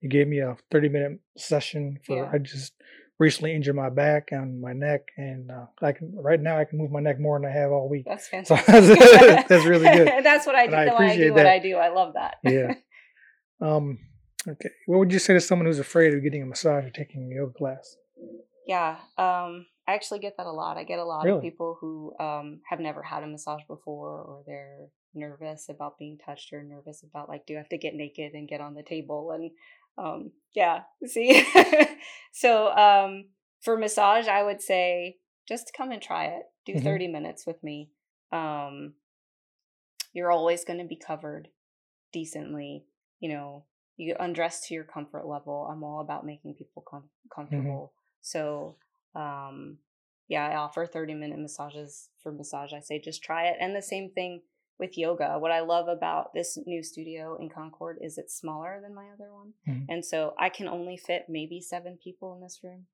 you 0.00 0.08
gave 0.08 0.26
me 0.28 0.40
a 0.40 0.56
30 0.70 0.88
minute 0.88 1.20
session 1.38 1.98
for, 2.04 2.16
Yeah. 2.24 2.30
I 2.32 2.38
just 2.38 2.74
recently 3.18 3.54
injured 3.54 3.76
my 3.76 3.88
back 3.88 4.28
and 4.32 4.60
my 4.60 4.72
neck. 4.72 5.02
And 5.16 5.50
uh, 5.50 5.66
I 5.80 5.92
can, 5.92 6.12
right 6.16 6.40
now, 6.40 6.58
I 6.58 6.64
can 6.64 6.78
move 6.78 6.90
my 6.90 7.00
neck 7.00 7.18
more 7.20 7.38
than 7.38 7.48
I 7.48 7.52
have 7.52 7.70
all 7.70 7.88
week. 7.88 8.04
That's 8.06 8.28
So 8.30 8.56
fantastic. 8.56 9.48
that's 9.48 9.64
really 9.64 9.88
good. 9.90 10.08
That's 10.24 10.44
what 10.46 10.54
I 10.56 10.66
do. 10.66 10.74
I 10.74 10.86
why 10.86 10.90
I 10.90 10.94
appreciate 10.94 11.28
do 11.28 11.34
what. 11.34 11.46
I 11.46 11.58
do. 11.60 11.76
I 11.76 11.88
love 11.88 12.14
that. 12.14 12.36
Yeah. 12.42 12.74
Um, 13.60 13.98
okay. 14.46 14.70
What 14.86 14.98
would 14.98 15.12
you 15.12 15.18
say 15.18 15.34
to 15.34 15.40
someone 15.40 15.66
who's 15.66 15.78
afraid 15.78 16.14
of 16.14 16.22
getting 16.22 16.42
a 16.42 16.46
massage 16.46 16.84
or 16.84 16.90
taking 16.90 17.30
a 17.32 17.34
yoga 17.36 17.52
class? 17.54 17.96
Yeah, 18.66 18.96
um, 19.18 19.66
I 19.86 19.94
actually 19.94 20.20
get 20.20 20.36
that 20.38 20.46
a 20.46 20.52
lot. 20.52 20.76
I 20.78 20.84
get 20.84 20.98
a 20.98 21.04
lot 21.04 21.24
Really? 21.24 21.36
of 21.38 21.42
people 21.42 21.76
who 21.80 22.14
um, 22.18 22.60
have 22.68 22.80
never 22.80 23.02
had 23.02 23.22
a 23.22 23.26
massage 23.26 23.62
before, 23.68 24.22
or 24.22 24.42
they're 24.46 24.86
nervous 25.14 25.68
about 25.68 25.98
being 25.98 26.18
touched, 26.18 26.52
or 26.52 26.62
nervous 26.62 27.02
about 27.02 27.28
like, 27.28 27.46
do 27.46 27.54
I 27.54 27.58
have 27.58 27.68
to 27.68 27.78
get 27.78 27.94
naked 27.94 28.32
and 28.32 28.48
get 28.48 28.60
on 28.62 28.74
the 28.74 28.82
table? 28.82 29.32
And 29.32 29.50
um, 29.98 30.32
yeah, 30.54 30.82
see. 31.06 31.44
so 32.32 32.68
um, 32.74 33.26
for 33.60 33.76
massage, 33.76 34.26
I 34.28 34.42
would 34.42 34.62
say 34.62 35.18
just 35.46 35.72
come 35.76 35.90
and 35.92 36.00
try 36.02 36.26
it. 36.26 36.42
Do 36.64 36.72
Mhm. 36.74 36.82
thirty 36.82 37.08
minutes 37.08 37.46
with 37.46 37.62
me. 37.62 37.90
Um, 38.32 38.94
you're 40.14 40.32
always 40.32 40.64
going 40.64 40.78
to 40.78 40.86
be 40.86 40.96
covered 40.96 41.48
decently. 42.12 42.86
You 43.24 43.30
know, 43.32 43.64
you 43.96 44.14
undress 44.20 44.60
to 44.66 44.74
your 44.74 44.84
comfort 44.84 45.26
level. 45.26 45.66
I'm 45.70 45.82
all 45.82 46.00
about 46.00 46.26
making 46.26 46.56
people 46.56 46.84
com- 46.86 47.08
comfortable. 47.34 47.94
So, 48.20 48.76
um, 49.14 49.78
yeah, 50.28 50.46
I 50.46 50.56
offer 50.56 50.84
30 50.84 51.14
minute 51.14 51.38
massages 51.38 52.10
for 52.22 52.30
massage. 52.32 52.74
I 52.74 52.80
say 52.80 52.98
just 53.00 53.22
try 53.22 53.46
it. 53.46 53.56
And 53.60 53.74
the 53.74 53.80
same 53.80 54.10
thing 54.10 54.42
with 54.78 54.98
yoga. 54.98 55.38
What 55.38 55.52
I 55.52 55.60
love 55.60 55.88
about 55.88 56.34
this 56.34 56.58
new 56.66 56.82
studio 56.82 57.38
in 57.40 57.48
Concord 57.48 57.96
is 58.02 58.18
it's 58.18 58.36
smaller 58.36 58.78
than 58.82 58.94
my 58.94 59.06
other 59.14 59.32
one. 59.32 59.54
Mhm. 59.66 59.86
And 59.88 60.04
so 60.04 60.34
I 60.38 60.50
can 60.50 60.68
only 60.68 60.98
fit 60.98 61.22
maybe 61.30 61.62
seven 61.62 61.96
people 61.96 62.34
in 62.34 62.42
this 62.42 62.60
room. 62.62 62.88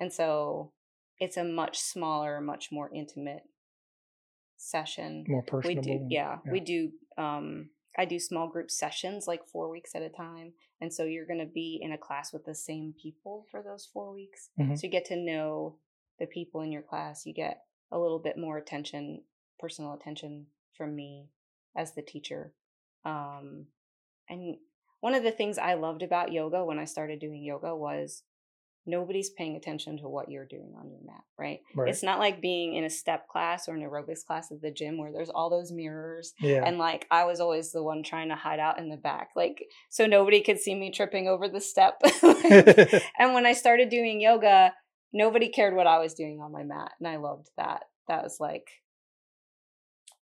And 0.00 0.10
so 0.10 0.72
it's 1.20 1.36
a 1.36 1.44
much 1.44 1.76
smaller, 1.78 2.40
much 2.40 2.72
more 2.72 2.88
intimate 2.94 3.42
session 4.56 5.24
More 5.28 5.42
we 5.42 5.46
personable? 5.50 5.82
do 5.82 5.90
and- 5.92 6.10
yeah, 6.12 6.38
we 6.50 6.60
do 6.60 6.92
um 7.18 7.68
i 7.98 8.04
do 8.04 8.18
small 8.18 8.48
group 8.48 8.70
sessions 8.70 9.26
like 9.28 9.44
four 9.44 9.68
weeks 9.68 9.94
at 9.94 10.02
a 10.02 10.08
time 10.08 10.52
and 10.80 10.92
so 10.92 11.04
you're 11.04 11.26
going 11.26 11.38
to 11.40 11.44
be 11.62 11.78
in 11.82 11.92
a 11.92 11.98
class 11.98 12.32
with 12.32 12.44
the 12.46 12.54
same 12.54 12.94
people 13.02 13.44
for 13.50 13.62
those 13.62 13.84
four 13.92 14.12
weeks 14.12 14.48
Mhm. 14.58 14.78
so 14.78 14.86
you 14.86 14.90
get 14.90 15.04
to 15.06 15.16
know 15.16 15.76
the 16.18 16.26
people 16.26 16.60
in 16.62 16.72
your 16.72 16.82
class 16.82 17.26
you 17.26 17.34
get 17.34 17.64
a 17.90 17.98
little 17.98 18.18
bit 18.18 18.38
more 18.38 18.56
attention 18.58 19.22
personal 19.58 19.92
attention 19.92 20.46
from 20.76 20.94
me 20.94 21.28
as 21.76 21.92
the 21.94 22.02
teacher 22.02 22.54
um 23.04 23.66
and 24.28 24.56
one 25.00 25.14
of 25.14 25.22
the 25.22 25.30
things 25.30 25.58
i 25.58 25.74
loved 25.74 26.02
about 26.02 26.32
yoga 26.32 26.64
when 26.64 26.78
i 26.78 26.84
started 26.84 27.18
doing 27.18 27.42
yoga 27.42 27.74
was 27.74 28.22
nobody's 28.88 29.30
paying 29.30 29.54
attention 29.56 29.98
to 29.98 30.08
what 30.08 30.30
you're 30.30 30.46
doing 30.46 30.72
on 30.80 30.90
your 30.90 31.00
mat 31.04 31.22
right 31.38 31.60
Right. 31.76 31.88
it's 31.90 32.02
not 32.02 32.18
like 32.18 32.40
being 32.40 32.74
in 32.74 32.84
a 32.84 32.90
step 32.90 33.28
class 33.28 33.68
or 33.68 33.74
an 33.74 33.82
aerobics 33.82 34.24
class 34.26 34.50
at 34.50 34.60
the 34.60 34.70
gym 34.70 34.98
where 34.98 35.12
there's 35.12 35.28
all 35.30 35.50
those 35.50 35.70
mirrors. 35.70 36.32
yeah. 36.40 36.64
And 36.64 36.78
like 36.78 37.06
I 37.10 37.24
was 37.24 37.38
always 37.40 37.70
the 37.70 37.82
one 37.82 38.02
trying 38.02 38.28
to 38.30 38.34
hide 38.34 38.58
out 38.58 38.78
in 38.78 38.88
the 38.88 38.96
back, 38.96 39.30
like 39.36 39.62
so 39.90 40.06
nobody 40.06 40.40
could 40.40 40.58
see 40.58 40.74
me 40.74 40.90
tripping 40.90 41.28
over 41.28 41.48
the 41.48 41.60
step. 41.60 42.00
and 43.18 43.34
when 43.34 43.46
I 43.46 43.52
started 43.52 43.88
doing 43.90 44.20
yoga, 44.20 44.72
nobody 45.12 45.48
cared 45.48 45.74
what 45.76 45.86
I 45.86 45.98
was 45.98 46.14
doing 46.14 46.40
on 46.40 46.50
my 46.52 46.64
mat. 46.64 46.92
And 46.98 47.06
I 47.08 47.16
loved 47.16 47.48
that. 47.56 47.84
That 48.08 48.22
was 48.22 48.38
like, 48.40 48.68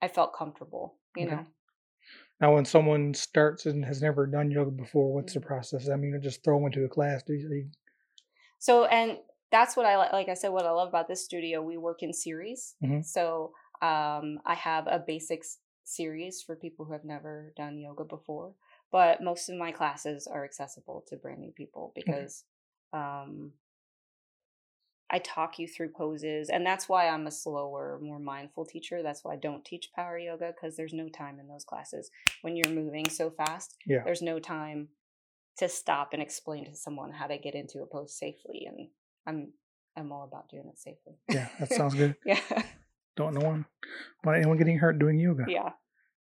I 0.02 0.08
felt 0.08 0.34
comfortable, 0.38 0.96
you 1.16 1.26
Okay. 1.26 1.36
know? 1.36 1.46
now, 2.42 2.54
when 2.56 2.66
someone 2.66 3.14
starts 3.14 3.66
and 3.66 3.86
has 3.86 4.02
never 4.02 4.26
done 4.28 4.52
yoga 4.52 4.72
before, 4.72 5.14
what's 5.14 5.34
the 5.34 5.40
Mhm. 5.40 5.46
process? 5.46 5.90
I 5.90 5.96
mean, 5.96 6.12
you 6.14 6.20
just 6.20 6.44
throw 6.44 6.58
them 6.58 6.66
into 6.68 6.84
a 6.84 6.90
class. 6.90 7.24
Do 7.24 7.34
you, 7.34 7.70
So, 8.64 8.86
and 8.86 9.18
that's 9.52 9.76
what 9.76 9.86
I 9.86 10.00
li- 10.02 10.14
like. 10.14 10.30
I 10.30 10.36
said, 10.36 10.54
what 10.54 10.66
I 10.66 10.72
love 10.72 10.88
about 10.88 11.10
this 11.10 11.22
studio, 11.26 11.62
we 11.62 11.76
work 11.76 12.02
in 12.02 12.14
series. 12.14 12.76
Mhm. 12.82 13.04
So, 13.04 13.54
um, 13.82 14.40
I 14.46 14.54
have 14.56 14.88
a 14.88 15.00
basics 15.06 15.60
series 15.84 16.42
for 16.42 16.56
people 16.56 16.86
who 16.86 16.94
have 16.94 17.04
never 17.04 17.52
done 17.58 17.78
yoga 17.78 18.06
before, 18.06 18.56
but 18.90 19.22
most 19.22 19.50
of 19.50 19.58
my 19.58 19.74
classes 19.74 20.28
are 20.28 20.46
accessible 20.46 21.04
to 21.08 21.18
brand 21.18 21.42
new 21.42 21.52
people 21.52 21.92
because, 21.94 22.46
um, 22.94 23.52
I 25.10 25.20
talk 25.20 25.60
you 25.60 25.68
through 25.68 25.90
poses, 25.90 26.50
and 26.50 26.66
that's 26.66 26.88
why 26.88 27.10
I'm 27.10 27.28
a 27.28 27.32
slower, 27.32 28.00
more 28.02 28.18
mindful 28.18 28.66
teacher. 28.66 29.04
That's 29.04 29.26
why 29.26 29.34
I 29.34 29.36
don't 29.36 29.66
teach 29.66 29.92
power 29.94 30.18
yoga 30.18 30.54
because 30.56 30.78
there's 30.78 30.94
no 30.94 31.10
time 31.10 31.38
in 31.38 31.50
those 31.50 31.66
classes 31.66 32.10
when 32.44 32.56
you're 32.56 32.74
moving 32.74 33.10
so 33.10 33.30
fast. 33.30 33.76
Yeah. 33.86 34.04
There's 34.06 34.22
no 34.22 34.40
time 34.40 34.88
to 35.58 35.70
stop 35.70 36.10
and 36.14 36.22
explain 36.22 36.66
to 36.66 36.76
someone 36.76 37.12
how 37.12 37.28
to 37.28 37.38
get 37.38 37.56
into 37.56 37.80
a 37.82 37.86
pose 37.86 38.18
safely, 38.18 38.66
and 38.68 38.88
I'm 39.28 39.54
I'm 39.96 40.12
all 40.12 40.24
about 40.24 40.50
doing 40.50 40.68
it 40.68 40.78
safely. 40.80 41.14
yeah, 41.30 41.50
that 41.60 41.72
sounds 41.74 41.94
good. 41.96 42.16
yeah, 42.26 42.40
Don't 43.16 43.34
know 43.36 43.46
one, 43.46 43.66
want 44.24 44.38
anyone 44.38 44.58
getting 44.58 44.80
hurt 44.80 44.98
doing 45.00 45.20
yoga. 45.20 45.46
yeah, 45.48 45.70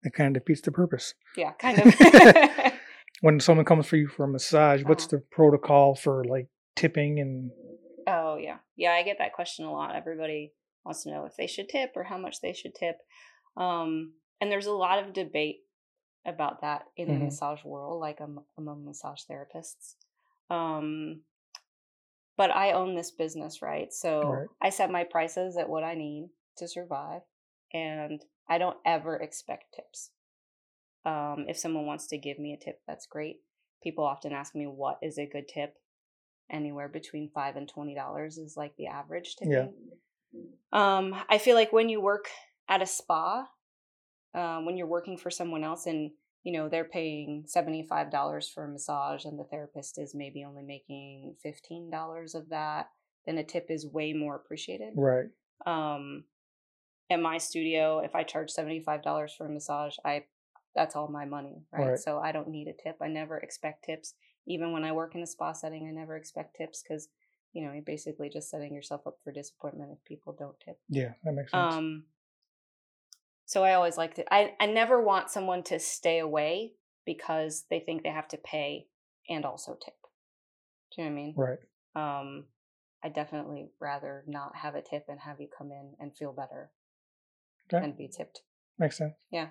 That 0.04 0.12
kind 0.14 0.36
of 0.38 0.44
defeats 0.44 0.62
the 0.62 0.72
purpose. 0.72 1.14
yeah, 1.36 1.54
kind 1.54 1.80
of. 1.80 1.94
When 3.22 3.40
someone 3.40 3.64
comes 3.66 3.86
for 3.86 3.96
you 3.96 4.08
for 4.08 4.26
a 4.26 4.28
massage, 4.28 4.84
what's 4.84 5.06
Uh-huh. 5.06 5.18
the 5.18 5.24
protocol 5.32 5.96
for 5.96 6.26
like 6.26 6.48
tipping 6.76 7.20
and 7.20 7.52
oh 8.08 8.36
yeah, 8.38 8.58
yeah. 8.76 8.92
I 8.92 9.04
get 9.04 9.18
that 9.20 9.34
question 9.34 9.66
a 9.66 9.72
lot. 9.72 9.96
Everybody 9.96 10.52
wants 10.84 11.04
to 11.04 11.12
know 11.12 11.26
if 11.26 11.36
they 11.38 11.48
should 11.48 11.70
tip 11.70 11.92
or 11.96 12.04
how 12.04 12.18
much 12.18 12.42
they 12.42 12.52
should 12.54 12.76
tip, 12.76 12.98
um, 13.56 14.14
and 14.42 14.52
there's 14.52 14.66
a 14.66 14.74
lot 14.74 15.00
of 15.00 15.14
debate 15.14 15.58
about 16.26 16.62
that 16.62 16.90
in 16.96 17.08
the 17.10 17.16
Mhm. 17.16 17.26
massage 17.26 17.64
world, 17.64 18.00
like 18.00 18.22
am- 18.22 18.46
among 18.58 18.86
massage 18.86 19.24
therapists. 19.24 19.96
Um, 20.50 21.26
but 22.36 22.52
I 22.52 22.72
own 22.72 22.96
this 22.96 23.12
business, 23.12 23.62
right? 23.62 23.94
So 23.94 24.22
Right. 24.22 24.50
I 24.62 24.70
set 24.70 24.90
my 24.90 25.04
prices 25.04 25.58
at 25.58 25.70
what 25.70 25.84
I 25.84 25.94
need 25.96 26.30
to 26.58 26.68
survive, 26.68 27.22
and 27.74 28.24
I 28.48 28.58
don't 28.58 28.80
ever 28.86 29.18
expect 29.18 29.74
tips. 29.74 30.12
Um, 31.06 31.46
if 31.50 31.58
someone 31.58 31.86
wants 31.86 32.08
to 32.08 32.18
give 32.18 32.40
me 32.40 32.54
a 32.54 32.58
tip, 32.58 32.82
that's 32.88 33.06
great. 33.06 33.44
People 33.82 34.06
often 34.06 34.32
ask 34.32 34.56
me 34.56 34.66
what 34.68 35.00
is 35.02 35.18
a 35.18 35.26
good 35.26 35.48
tip. 35.48 35.78
Anywhere 36.50 36.88
between 36.88 37.30
five 37.30 37.56
and 37.56 37.68
twenty 37.68 37.96
dollars 37.96 38.38
is 38.38 38.56
like 38.58 38.76
the 38.76 38.88
average 38.88 39.36
tipping. 39.36 39.52
Yeah. 39.52 40.42
Um, 40.72 41.24
I 41.30 41.38
feel 41.38 41.56
like 41.56 41.72
when 41.72 41.90
you 41.90 42.02
work 42.02 42.30
at 42.68 42.82
a 42.82 42.86
spa, 42.86 43.50
um, 44.36 44.66
when 44.66 44.78
you're 44.78 44.88
working 44.88 45.18
for 45.18 45.30
someone 45.30 45.64
else 45.64 45.86
and 45.86 46.12
you 46.44 46.52
know 46.52 46.68
they're 46.68 46.84
paying 46.84 47.46
$75 47.48 48.54
for 48.54 48.66
a 48.66 48.68
massage 48.70 49.26
and 49.26 49.40
the 49.40 49.46
therapist 49.46 49.98
is 49.98 50.14
maybe 50.14 50.44
only 50.44 50.64
making 50.64 51.36
$15 51.46 52.36
of 52.36 52.50
that 52.50 52.90
then 53.26 53.38
a 53.38 53.44
tip 53.44 53.68
is 53.70 53.88
way 53.88 54.14
more 54.14 54.36
appreciated 54.36 54.94
right? 54.96 55.28
um 55.66 56.24
at 57.10 57.20
my 57.22 57.38
studio 57.38 58.00
if 58.00 58.16
i 58.16 58.24
charge 58.24 58.52
$75 58.52 59.30
for 59.38 59.46
a 59.46 59.50
massage 59.50 59.96
i 60.04 60.24
that's 60.76 60.96
all 60.96 61.08
my 61.08 61.26
money 61.26 61.62
right? 61.72 61.90
Right. 61.92 62.00
so 62.00 62.20
i 62.20 62.32
don't 62.32 62.50
need 62.50 62.68
a 62.68 62.74
tip 62.84 62.98
i 63.02 63.08
never 63.08 63.38
expect 63.38 63.86
tips 63.86 64.16
even 64.48 64.72
when 64.74 64.84
i 64.84 64.92
work 64.92 65.16
in 65.16 65.22
a 65.22 65.28
spa 65.28 65.54
setting 65.54 65.88
i 65.88 65.92
never 65.92 66.16
expect 66.18 66.56
tips 66.58 66.84
because 66.84 67.08
you 67.54 67.64
know 67.64 67.72
you're 67.72 67.84
basically 67.84 68.30
just 68.30 68.50
setting 68.50 68.74
yourself 68.74 69.06
up 69.08 69.18
for 69.24 69.32
disappointment 69.32 69.92
if 69.94 70.04
people 70.04 70.36
don't 70.38 70.60
tip 70.60 70.80
Yeah, 70.90 71.14
that 71.24 71.34
makes 71.34 71.52
sense. 71.52 71.74
um, 71.76 72.04
so 73.46 73.64
I 73.64 73.74
always 73.74 73.98
like 73.98 74.16
to. 74.16 74.34
I 74.34 74.54
I 74.60 74.66
never 74.68 75.02
want 75.02 75.30
someone 75.30 75.64
to 75.64 75.80
stay 75.80 76.20
away 76.20 76.74
because 77.06 77.66
they 77.70 77.80
think 77.80 78.04
they 78.04 78.10
have 78.10 78.28
to 78.30 78.38
pay 78.38 78.88
and 79.30 79.46
also 79.46 79.74
tip. 79.84 79.96
Do 80.96 81.02
you 81.02 81.10
know 81.10 81.14
what 81.16 81.20
I 81.20 81.24
mean? 81.24 81.34
right. 81.38 81.60
Um, 81.96 82.46
I 83.04 83.10
definitely 83.10 83.70
rather 83.80 84.24
not 84.28 84.56
have 84.56 84.76
a 84.76 84.82
tip 84.82 85.06
and 85.10 85.20
have 85.20 85.40
you 85.42 85.48
come 85.56 85.72
in 85.72 85.94
and 86.00 86.16
feel 86.16 86.32
better 86.32 86.72
Okay. 87.72 87.84
and 87.84 87.98
be 87.98 88.08
tipped. 88.08 88.42
Makes 88.80 88.98
sense. 88.98 89.14
Yeah. 89.32 89.48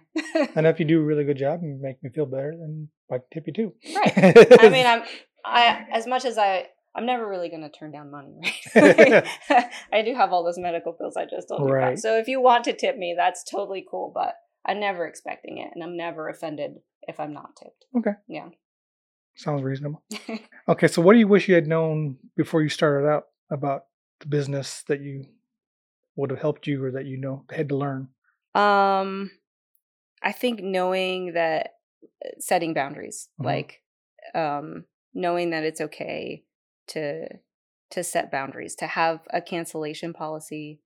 And 0.56 0.66
if 0.66 0.78
you 0.80 0.86
do 0.86 1.00
a 1.00 1.04
really 1.04 1.24
good 1.24 1.38
job 1.38 1.60
and 1.62 1.80
make 1.80 2.02
me 2.02 2.10
feel 2.10 2.26
better, 2.26 2.54
then 2.58 2.88
I 3.10 3.18
tip 3.32 3.44
you 3.46 3.52
too. 3.52 3.74
Right. 3.94 4.12
I 4.60 4.68
mean, 4.68 4.86
I'm 4.92 5.02
I 5.44 5.86
as 5.92 6.06
much 6.06 6.24
as 6.24 6.38
I 6.38 6.66
I'm 6.94 7.06
never 7.06 7.26
really 7.26 7.48
going 7.48 7.62
to 7.62 7.70
turn 7.70 7.90
down 7.90 8.10
money, 8.10 8.40
right? 8.76 9.26
I 9.92 10.02
do 10.02 10.14
have 10.14 10.32
all 10.32 10.44
those 10.44 10.58
medical 10.58 10.92
bills 10.92 11.16
I 11.16 11.24
just 11.24 11.48
told 11.48 11.68
you 11.68 11.74
about. 11.74 11.98
So 11.98 12.16
if 12.18 12.28
you 12.28 12.40
want 12.40 12.64
to 12.64 12.72
tip 12.72 12.96
me, 12.96 13.14
that's 13.16 13.44
totally 13.44 13.86
cool, 13.90 14.10
but 14.14 14.34
I'm 14.66 14.78
never 14.80 15.06
expecting 15.06 15.58
it 15.58 15.70
and 15.74 15.82
I'm 15.82 15.96
never 15.96 16.28
offended 16.28 16.76
if 17.02 17.18
I'm 17.18 17.32
not 17.32 17.56
tipped. 17.56 17.86
Okay. 17.96 18.12
Yeah. 18.28 18.48
Sounds 19.34 19.62
reasonable. 19.62 20.02
Okay, 20.68 20.86
so 20.88 21.00
what 21.00 21.14
do 21.14 21.18
you 21.18 21.26
wish 21.26 21.48
you 21.48 21.54
had 21.54 21.66
known 21.66 22.18
before 22.36 22.62
you 22.62 22.68
started 22.68 23.08
out 23.08 23.28
about 23.50 23.86
the 24.20 24.26
business 24.26 24.84
that 24.88 25.00
you 25.00 25.24
would 26.16 26.30
have 26.30 26.40
helped 26.40 26.66
you 26.66 26.84
or 26.84 26.90
that 26.92 27.06
you 27.06 27.16
know 27.16 27.44
had 27.50 27.70
to 27.70 27.76
learn? 27.76 28.08
Um, 28.54 29.30
I 30.22 30.32
think 30.32 30.60
knowing 30.62 31.32
that 31.32 31.70
uh, 32.24 32.28
setting 32.38 32.74
boundaries, 32.74 33.28
Mhm. 33.40 33.44
like 33.46 33.82
um, 34.34 34.84
knowing 35.14 35.50
that 35.50 35.64
it's 35.64 35.80
okay 35.80 36.44
to 36.88 37.28
to 37.90 38.02
set 38.02 38.30
boundaries, 38.30 38.74
to 38.76 38.86
have 38.86 39.20
a 39.30 39.42
cancellation 39.42 40.12
policy, 40.14 40.80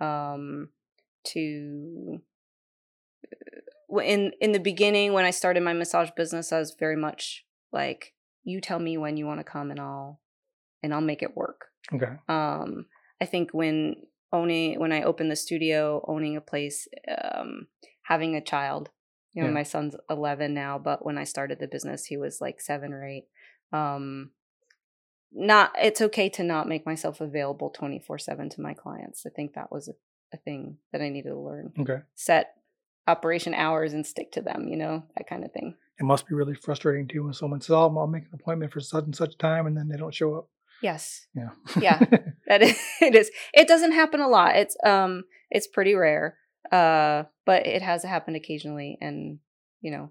um, 0.00 0.70
to 1.24 2.20
in 4.02 4.32
in 4.40 4.52
the 4.52 4.60
beginning 4.60 5.12
when 5.12 5.24
I 5.24 5.30
started 5.30 5.62
my 5.62 5.72
massage 5.72 6.10
business, 6.16 6.52
I 6.52 6.58
was 6.58 6.74
very 6.78 6.96
much 6.96 7.44
like, 7.72 8.14
you 8.44 8.60
tell 8.60 8.78
me 8.78 8.96
when 8.98 9.16
you 9.16 9.26
want 9.26 9.40
to 9.40 9.44
come, 9.44 9.70
and 9.70 9.80
I'll 9.80 10.20
and 10.82 10.92
I'll 10.94 11.00
make 11.00 11.22
it 11.22 11.36
work 11.36 11.66
Okay. 11.92 12.12
um 12.28 12.84
i 13.20 13.24
think 13.24 13.50
when 13.52 13.94
owning 14.30 14.78
when 14.78 14.92
i 14.92 15.02
opened 15.02 15.30
the 15.30 15.36
studio 15.36 16.04
owning 16.06 16.36
a 16.36 16.40
place 16.40 16.86
um 17.22 17.66
having 18.02 18.36
a 18.36 18.44
child 18.44 18.90
you 19.32 19.42
know 19.42 19.48
Yeah. 19.48 19.54
my 19.54 19.62
son's 19.62 19.96
11 20.10 20.52
now 20.52 20.78
but 20.78 21.04
when 21.04 21.16
i 21.16 21.24
started 21.24 21.58
the 21.58 21.66
business 21.66 22.04
he 22.04 22.16
was 22.18 22.40
like 22.40 22.60
7 22.60 22.92
or 22.92 23.04
8 23.06 23.24
um 23.72 24.30
not 25.32 25.72
it's 25.78 26.00
okay 26.00 26.28
to 26.28 26.42
not 26.42 26.68
make 26.68 26.86
myself 26.86 27.20
available 27.20 27.70
24/7 27.70 28.50
to 28.50 28.60
my 28.60 28.74
clients 28.74 29.24
i 29.26 29.30
think 29.30 29.54
that 29.54 29.70
was 29.70 29.88
a, 29.88 29.92
a 30.32 30.36
thing 30.38 30.78
that 30.92 31.02
i 31.02 31.08
needed 31.08 31.28
to 31.30 31.38
learn 31.38 31.72
Okay. 31.78 32.00
set 32.14 32.54
operation 33.06 33.54
hours 33.54 33.92
and 33.92 34.06
stick 34.06 34.32
to 34.32 34.40
them 34.42 34.68
you 34.68 34.76
know 34.76 35.02
that 35.16 35.28
kind 35.28 35.44
of 35.44 35.52
thing 35.52 35.74
It 36.00 36.04
must 36.04 36.26
be 36.28 36.34
really 36.34 36.54
frustrating 36.54 37.08
too 37.08 37.24
when 37.24 37.32
someone 37.34 37.60
says, 37.60 37.70
"Oh, 37.74 37.96
I'll 37.98 38.06
make 38.06 38.24
an 38.24 38.34
appointment 38.40 38.72
for 38.72 38.80
such 38.80 39.04
and 39.04 39.16
such 39.16 39.36
time," 39.38 39.66
and 39.66 39.76
then 39.76 39.88
they 39.88 39.96
don't 39.96 40.14
show 40.14 40.34
up. 40.36 40.48
yes 40.82 41.26
Yeah. 41.34 41.50
Yeah. 41.80 41.98
that 42.48 42.62
is, 42.62 42.78
it 43.00 43.14
is 43.14 43.30
it 43.52 43.66
doesn't 43.68 43.92
happen 43.92 44.20
a 44.20 44.28
lot 44.28 44.56
it's 44.56 44.76
um 44.84 45.24
it's 45.50 45.66
pretty 45.66 45.94
rare 45.94 46.36
uh 46.72 47.24
but 47.46 47.66
it 47.66 47.82
has 47.82 48.02
happened 48.04 48.36
occasionally 48.36 48.96
and 49.00 49.38
you 49.80 49.90
know 49.90 50.10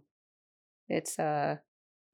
it's 0.89 1.19
uh, 1.19 1.57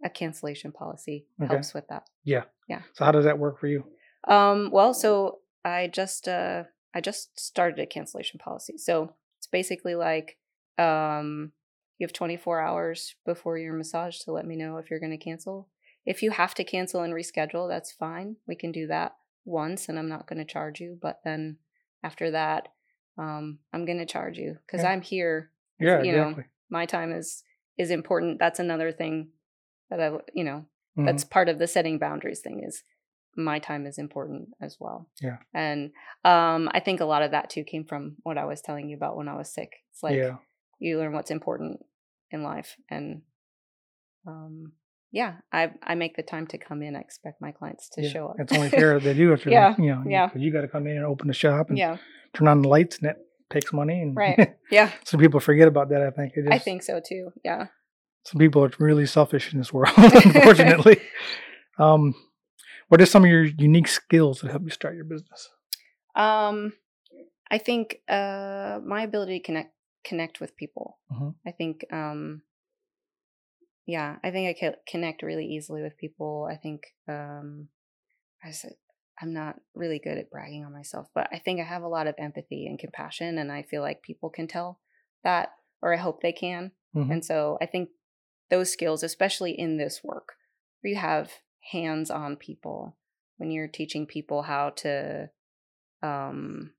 a 0.04 0.10
cancellation 0.10 0.72
policy 0.72 1.26
Okay. 1.42 1.48
helps 1.48 1.74
with 1.74 1.88
that 1.90 2.04
Yeah. 2.24 2.44
Yeah. 2.68 2.82
so 2.94 3.06
how 3.06 3.12
does 3.12 3.26
that 3.26 3.40
work 3.40 3.60
for 3.60 3.68
you? 3.68 3.86
um 4.28 4.70
well 4.72 4.94
so 4.94 5.40
i 5.66 5.88
just 5.88 6.28
uh 6.28 6.64
i 6.94 7.02
just 7.02 7.38
started 7.40 7.80
a 7.80 7.86
cancellation 7.86 8.40
policy 8.40 8.78
so 8.78 9.14
it's 9.38 9.48
basically 9.48 9.96
like 9.96 10.38
um 10.78 11.52
you 11.98 12.06
have 12.06 12.14
24 12.14 12.60
hours 12.62 13.16
before 13.26 13.58
your 13.58 13.74
massage 13.74 14.18
to 14.20 14.32
let 14.32 14.46
me 14.46 14.56
know 14.56 14.78
if 14.78 14.90
you're 14.90 15.00
going 15.00 15.12
to 15.18 15.18
cancel 15.18 15.68
if 16.06 16.22
you 16.24 16.32
have 16.32 16.54
to 16.56 16.64
cancel 16.64 17.02
and 17.02 17.14
reschedule 17.14 17.68
that's 17.70 17.92
fine 17.92 18.36
we 18.48 18.56
can 18.56 18.72
do 18.72 18.88
that 18.88 19.16
once 19.46 19.90
and 19.90 20.00
i'm 20.00 20.10
not 20.10 20.28
going 20.28 20.40
to 20.40 20.46
charge 20.46 20.80
you 20.80 20.98
but 21.02 21.20
then 21.26 21.58
after 22.02 22.32
that 22.32 22.70
um 23.18 23.60
i'm 23.74 23.86
going 23.86 23.98
to 24.00 24.06
charge 24.06 24.38
you 24.38 24.58
because 24.66 24.84
Yeah. 24.84 24.90
i'm 24.92 25.02
here 25.02 25.52
Yeah, 25.80 26.02
you 26.02 26.14
know, 26.14 26.22
exactly. 26.30 26.46
my 26.70 26.86
time 26.86 27.12
is 27.12 27.44
is 27.78 27.92
important 27.92 28.40
that's 28.40 28.60
another 28.60 28.92
thing 28.92 29.30
that 29.98 30.02
i 30.14 30.18
you 30.34 30.44
know 30.44 30.66
Mhm. 30.98 31.06
that's 31.06 31.24
part 31.24 31.50
of 31.50 31.58
the 31.58 31.66
setting 31.68 31.98
boundaries 31.98 32.42
thing 32.42 32.62
is 32.64 32.84
my 33.36 33.58
time 33.58 33.88
is 33.88 33.98
important 33.98 34.50
as 34.62 34.78
well 34.80 35.10
Yeah. 35.22 35.38
and 35.54 35.92
um 36.24 36.70
i 36.72 36.80
think 36.80 37.00
a 37.02 37.06
lot 37.06 37.24
of 37.24 37.32
that 37.32 37.50
too 37.50 37.64
came 37.64 37.84
from 37.84 38.18
what 38.22 38.38
i 38.38 38.46
was 38.46 38.62
telling 38.62 38.90
you 38.90 38.96
about 38.96 39.18
when 39.18 39.28
i 39.28 39.36
was 39.36 39.52
sick 39.52 39.72
it's 39.92 40.04
like 40.04 40.16
yeah. 40.16 40.36
you 40.80 41.00
learn 41.00 41.14
what's 41.14 41.32
important 41.32 41.80
in 42.30 42.44
life 42.44 42.76
and 42.90 43.24
um 44.28 44.74
yeah 45.12 45.34
i 45.52 45.72
i 45.82 45.96
make 45.96 46.16
the 46.16 46.24
time 46.24 46.46
to 46.48 46.58
come 46.58 46.82
in 46.84 46.96
i 46.96 47.00
expect 47.00 47.42
my 47.42 47.52
clients 47.52 47.90
to 47.90 48.02
yeah. 48.04 48.10
show 48.10 48.28
up 48.28 48.36
It's 48.40 48.54
only 48.54 48.70
fair 48.70 48.94
that 48.96 49.04
they 49.04 49.14
do 49.16 49.34
if 49.34 49.46
you're 49.46 49.54
Yeah, 49.54 49.76
you 49.80 49.88
know, 49.96 50.04
yeah. 50.08 50.30
you, 50.36 50.52
got 50.52 50.62
to 50.62 50.68
come 50.68 50.88
in 50.88 50.98
and 50.98 51.06
open 51.06 51.28
the 51.28 51.34
shop 51.34 51.70
and 51.70 51.78
yeah 51.78 51.98
turn 52.34 52.48
on 52.48 52.62
the 52.64 52.68
lights, 52.70 52.98
and 52.98 53.12
it 53.12 53.18
takes 53.52 53.72
money. 53.72 54.02
And 54.02 54.16
Right. 54.16 54.56
yeah 54.72 54.90
some 55.04 55.20
people 55.20 55.40
forget 55.40 55.68
about 55.68 55.90
that. 55.90 56.02
I 56.02 56.10
think. 56.10 56.34
I 56.50 56.58
think 56.58 56.82
so 56.84 57.00
too 57.00 57.32
yeah 57.44 57.68
some 58.24 58.40
people 58.40 58.64
are 58.64 58.72
really 58.80 59.06
selfish 59.06 59.52
in 59.54 59.60
this 59.60 59.74
world, 59.74 59.94
unfortunately. 59.98 61.02
um, 61.80 62.16
what 62.88 63.02
are 63.02 63.06
some 63.06 63.24
of 63.24 63.30
your 63.30 63.44
unique 63.44 63.88
skills 63.88 64.42
that 64.42 64.52
help 64.52 64.64
you 64.64 64.70
start 64.70 64.96
your 64.96 65.06
business? 65.06 65.50
Um, 66.16 66.74
I 67.50 67.58
think 67.58 67.98
uh, 68.08 68.80
my 68.86 69.04
ability 69.04 69.40
to 69.40 69.46
connect 69.46 69.74
connect 70.04 70.42
with 70.42 70.56
people. 70.58 71.00
Mhm. 71.12 71.34
I 71.48 71.52
think, 71.52 71.86
um, 71.92 72.42
yeah, 73.86 74.18
I 74.24 74.32
think 74.32 74.50
I 74.50 74.60
can 74.60 74.76
connect 74.88 75.24
really 75.24 75.46
easily 75.46 75.82
with 75.82 75.98
people. 75.98 76.48
I 76.50 76.58
think, 76.58 76.84
um, 77.08 77.70
I 78.44 78.52
said 78.52 78.74
I'm 79.22 79.34
not 79.34 79.60
really 79.76 80.00
good 80.00 80.18
at 80.18 80.30
bragging 80.30 80.66
on 80.66 80.74
myself, 80.74 81.08
but 81.14 81.30
I 81.32 81.40
think 81.40 81.62
I 81.62 81.64
have 81.64 81.84
a 81.84 81.88
lot 81.88 82.08
of 82.08 82.16
empathy 82.18 82.68
and 82.68 82.80
compassion, 82.80 83.38
and 83.38 83.52
I 83.52 83.64
feel 83.64 83.82
like 83.82 84.02
people 84.02 84.30
can 84.30 84.48
tell 84.48 84.80
that, 85.24 85.54
or 85.82 85.94
I 85.94 85.98
hope 85.98 86.22
they 86.22 86.34
can. 86.34 86.72
Mhm. 86.96 87.12
And 87.12 87.26
so 87.26 87.58
I 87.62 87.66
think 87.66 87.90
those 88.50 88.72
skills, 88.72 89.04
especially 89.04 89.52
in 89.58 89.78
this 89.78 90.02
work, 90.04 90.34
where 90.82 90.92
you 90.94 91.00
have 91.00 91.32
hands 91.72 92.12
on 92.12 92.36
people, 92.36 92.98
when 93.38 93.52
you're 93.52 93.68
teaching 93.68 94.06
people 94.06 94.44
how 94.44 94.70
to 94.72 95.30
um 96.02 96.72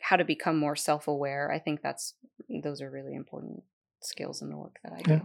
how 0.00 0.16
to 0.16 0.24
become 0.24 0.58
more 0.58 0.76
self-aware, 0.76 1.50
I 1.50 1.58
think 1.58 1.80
that's 1.82 2.14
those 2.62 2.82
are 2.82 2.90
really 2.90 3.14
important 3.14 3.62
skills 4.00 4.42
in 4.42 4.50
the 4.50 4.56
work 4.56 4.78
that 4.82 4.92
I 4.92 5.02
do. 5.02 5.10
Yeah. 5.12 5.20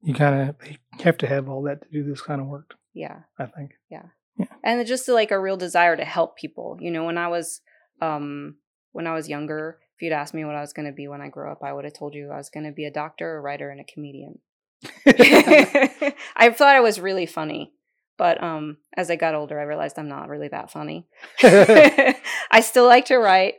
You 0.00 0.14
kind 0.14 0.48
of 0.50 0.56
have 1.00 1.18
to 1.18 1.26
have 1.26 1.48
all 1.48 1.62
that 1.62 1.82
to 1.82 1.88
do 1.90 2.04
this 2.04 2.20
kind 2.20 2.40
of 2.40 2.46
work. 2.46 2.74
Yeah. 2.94 3.20
I 3.38 3.46
think. 3.46 3.72
Yeah. 3.90 4.06
Yeah. 4.38 4.46
And 4.62 4.86
just 4.86 5.08
like 5.08 5.32
a 5.32 5.40
real 5.40 5.56
desire 5.56 5.96
to 5.96 6.04
help 6.04 6.36
people. 6.36 6.78
You 6.80 6.92
know, 6.92 7.04
when 7.04 7.18
I 7.18 7.28
was 7.28 7.60
um 8.00 8.56
when 8.92 9.06
I 9.06 9.14
was 9.14 9.28
younger, 9.28 9.80
if 9.98 10.02
you'd 10.02 10.12
asked 10.12 10.32
me 10.32 10.44
what 10.44 10.54
I 10.54 10.60
was 10.60 10.72
going 10.72 10.86
to 10.86 10.92
be 10.92 11.08
when 11.08 11.20
I 11.20 11.28
grew 11.28 11.50
up, 11.50 11.64
I 11.64 11.72
would 11.72 11.84
have 11.84 11.92
told 11.92 12.14
you 12.14 12.30
I 12.30 12.36
was 12.36 12.50
going 12.50 12.64
to 12.64 12.70
be 12.70 12.84
a 12.84 12.90
doctor, 12.90 13.36
a 13.36 13.40
writer, 13.40 13.68
and 13.68 13.80
a 13.80 13.84
comedian. 13.84 14.38
I 15.06 16.54
thought 16.54 16.76
I 16.76 16.80
was 16.80 17.00
really 17.00 17.26
funny, 17.26 17.72
but 18.16 18.40
um, 18.40 18.76
as 18.96 19.10
I 19.10 19.16
got 19.16 19.34
older, 19.34 19.58
I 19.58 19.64
realized 19.64 19.98
I'm 19.98 20.08
not 20.08 20.28
really 20.28 20.46
that 20.48 20.70
funny. 20.70 21.08
I 21.42 22.60
still 22.60 22.86
like 22.86 23.06
to 23.06 23.16
write, 23.16 23.54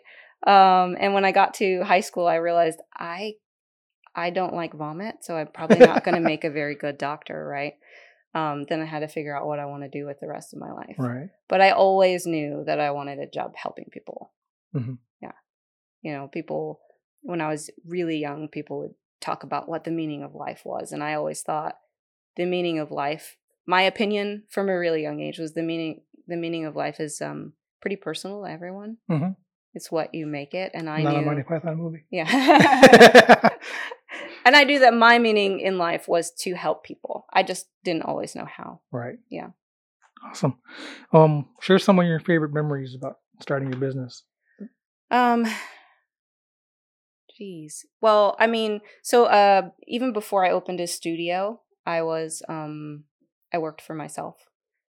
um, 0.47 0.95
and 0.97 1.13
when 1.13 1.25
I 1.25 1.33
got 1.33 1.55
to 1.55 1.83
high 1.83 1.99
school, 1.99 2.25
I 2.25 2.35
realized 2.35 2.79
I 2.97 3.33
I 4.15 4.29
don't 4.29 4.53
like 4.53 4.73
vomit, 4.73 5.17
so 5.23 5.35
I'm 5.35 5.47
probably 5.47 5.79
not 5.79 6.05
going 6.05 6.15
to 6.15 6.21
make 6.21 6.45
a 6.45 6.49
very 6.49 6.75
good 6.75 6.97
doctor, 6.97 7.45
right? 7.45 7.73
Um, 8.33 8.65
then 8.69 8.81
I 8.81 8.85
had 8.85 8.99
to 8.99 9.09
figure 9.09 9.35
out 9.35 9.45
what 9.45 9.59
I 9.59 9.65
want 9.65 9.83
to 9.83 9.89
do 9.89 10.05
with 10.05 10.21
the 10.21 10.27
rest 10.29 10.53
of 10.53 10.59
my 10.59 10.71
life. 10.71 10.95
right. 10.99 11.29
But 11.49 11.59
I 11.59 11.71
always 11.71 12.25
knew 12.25 12.63
that 12.65 12.79
I 12.79 12.91
wanted 12.91 13.19
a 13.19 13.27
job 13.27 13.55
helping 13.57 13.89
people. 13.91 14.31
Mhm. 14.73 14.99
You 16.01 16.13
know, 16.13 16.27
people 16.27 16.79
when 17.21 17.41
I 17.41 17.49
was 17.49 17.69
really 17.85 18.17
young, 18.17 18.47
people 18.47 18.79
would 18.79 18.93
talk 19.21 19.43
about 19.43 19.67
what 19.67 19.83
the 19.83 19.91
meaning 19.91 20.23
of 20.23 20.33
life 20.35 20.61
was, 20.65 20.91
and 20.91 21.03
I 21.03 21.13
always 21.15 21.41
thought 21.41 21.75
the 22.37 22.45
meaning 22.45 22.79
of 22.79 22.91
life. 22.91 23.35
My 23.65 23.81
opinion 23.81 24.43
from 24.49 24.69
a 24.69 24.77
really 24.77 25.01
young 25.03 25.19
age 25.19 25.37
was 25.39 25.53
the 25.53 25.63
meaning. 25.63 26.01
The 26.27 26.37
meaning 26.37 26.65
of 26.65 26.75
life 26.75 26.99
is 26.99 27.21
um 27.21 27.53
pretty 27.81 27.95
personal 27.97 28.43
to 28.43 28.49
everyone. 28.51 28.97
Mhm. 29.09 29.35
It's 29.73 29.91
what 29.91 30.13
you 30.15 30.25
make 30.25 30.53
it, 30.53 30.71
and 30.73 30.89
I 30.89 31.03
Not 31.03 31.15
a 31.15 31.19
knew. 31.19 31.25
Monty 31.25 31.43
Python 31.43 31.75
movie. 31.77 32.05
Yeah. 32.09 32.27
and 34.45 34.55
I 34.55 34.63
knew 34.63 34.79
that 34.79 34.93
my 34.93 35.19
meaning 35.19 35.59
in 35.59 35.77
life 35.77 36.07
was 36.07 36.31
to 36.39 36.55
help 36.55 36.83
people. 36.83 37.25
I 37.31 37.43
just 37.43 37.67
didn't 37.83 38.03
always 38.03 38.35
know 38.35 38.45
how. 38.45 38.81
right. 38.91 39.17
Yeah. 39.29 39.49
Awesome. 40.25 40.57
Um, 41.13 41.47
share 41.61 41.79
some 41.79 41.97
of 41.99 42.05
your 42.05 42.19
favorite 42.19 42.53
memories 42.53 42.93
about 42.95 43.19
starting 43.41 43.69
your 43.69 43.79
business. 43.79 44.23
Um 45.11 45.45
Jeez. 47.39 47.85
Well, 48.01 48.35
I 48.39 48.47
mean, 48.47 48.81
so 49.01 49.25
uh 49.25 49.69
even 49.87 50.13
before 50.13 50.45
I 50.45 50.51
opened 50.51 50.79
a 50.79 50.87
studio, 50.87 51.61
I 51.85 52.01
was 52.01 52.41
um 52.49 53.05
I 53.53 53.57
worked 53.57 53.81
for 53.81 53.93
myself. 53.93 54.35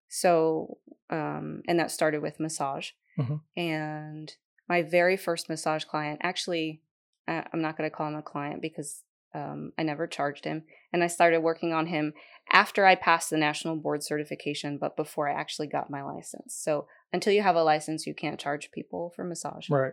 So 0.09 0.79
um 1.11 1.63
and 1.69 1.79
that 1.79 1.91
started 1.91 2.23
with 2.23 2.41
massage. 2.41 2.91
Mhm. 3.19 3.41
And 3.57 4.33
my 4.69 4.83
very 4.83 5.17
first 5.17 5.49
massage 5.49 5.85
client, 5.85 6.21
actually 6.23 6.83
uh, 7.29 7.43
I'm 7.53 7.61
not 7.63 7.77
going 7.77 7.89
to 7.89 7.95
call 7.95 8.09
him 8.09 8.17
a 8.17 8.23
client 8.23 8.63
because 8.63 9.03
um 9.35 9.73
I 9.79 9.83
never 9.83 10.07
charged 10.07 10.45
him 10.45 10.65
and 10.93 11.05
I 11.05 11.07
started 11.07 11.41
working 11.41 11.73
on 11.73 11.87
him 11.87 12.15
after 12.53 12.85
I 12.85 12.97
passed 12.97 13.31
the 13.31 13.37
national 13.37 13.77
board 13.77 14.03
certification 14.03 14.77
but 14.79 14.97
before 14.97 15.29
I 15.29 15.35
actually 15.35 15.69
got 15.69 15.91
my 15.91 16.03
license. 16.03 16.55
So 16.55 16.89
until 17.13 17.33
you 17.33 17.43
have 17.43 17.57
a 17.57 17.63
license, 17.63 18.07
you 18.07 18.15
can't 18.15 18.41
charge 18.41 18.71
people 18.73 19.13
for 19.15 19.25
massage. 19.25 19.69
Right. 19.71 19.93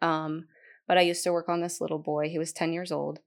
Um, 0.00 0.48
but 0.92 0.98
I 0.98 1.08
used 1.08 1.24
to 1.24 1.32
work 1.32 1.48
on 1.48 1.62
this 1.62 1.80
little 1.80 1.98
boy. 1.98 2.28
He 2.28 2.38
was 2.38 2.52
10 2.52 2.74
years 2.74 2.92
old. 2.92 3.18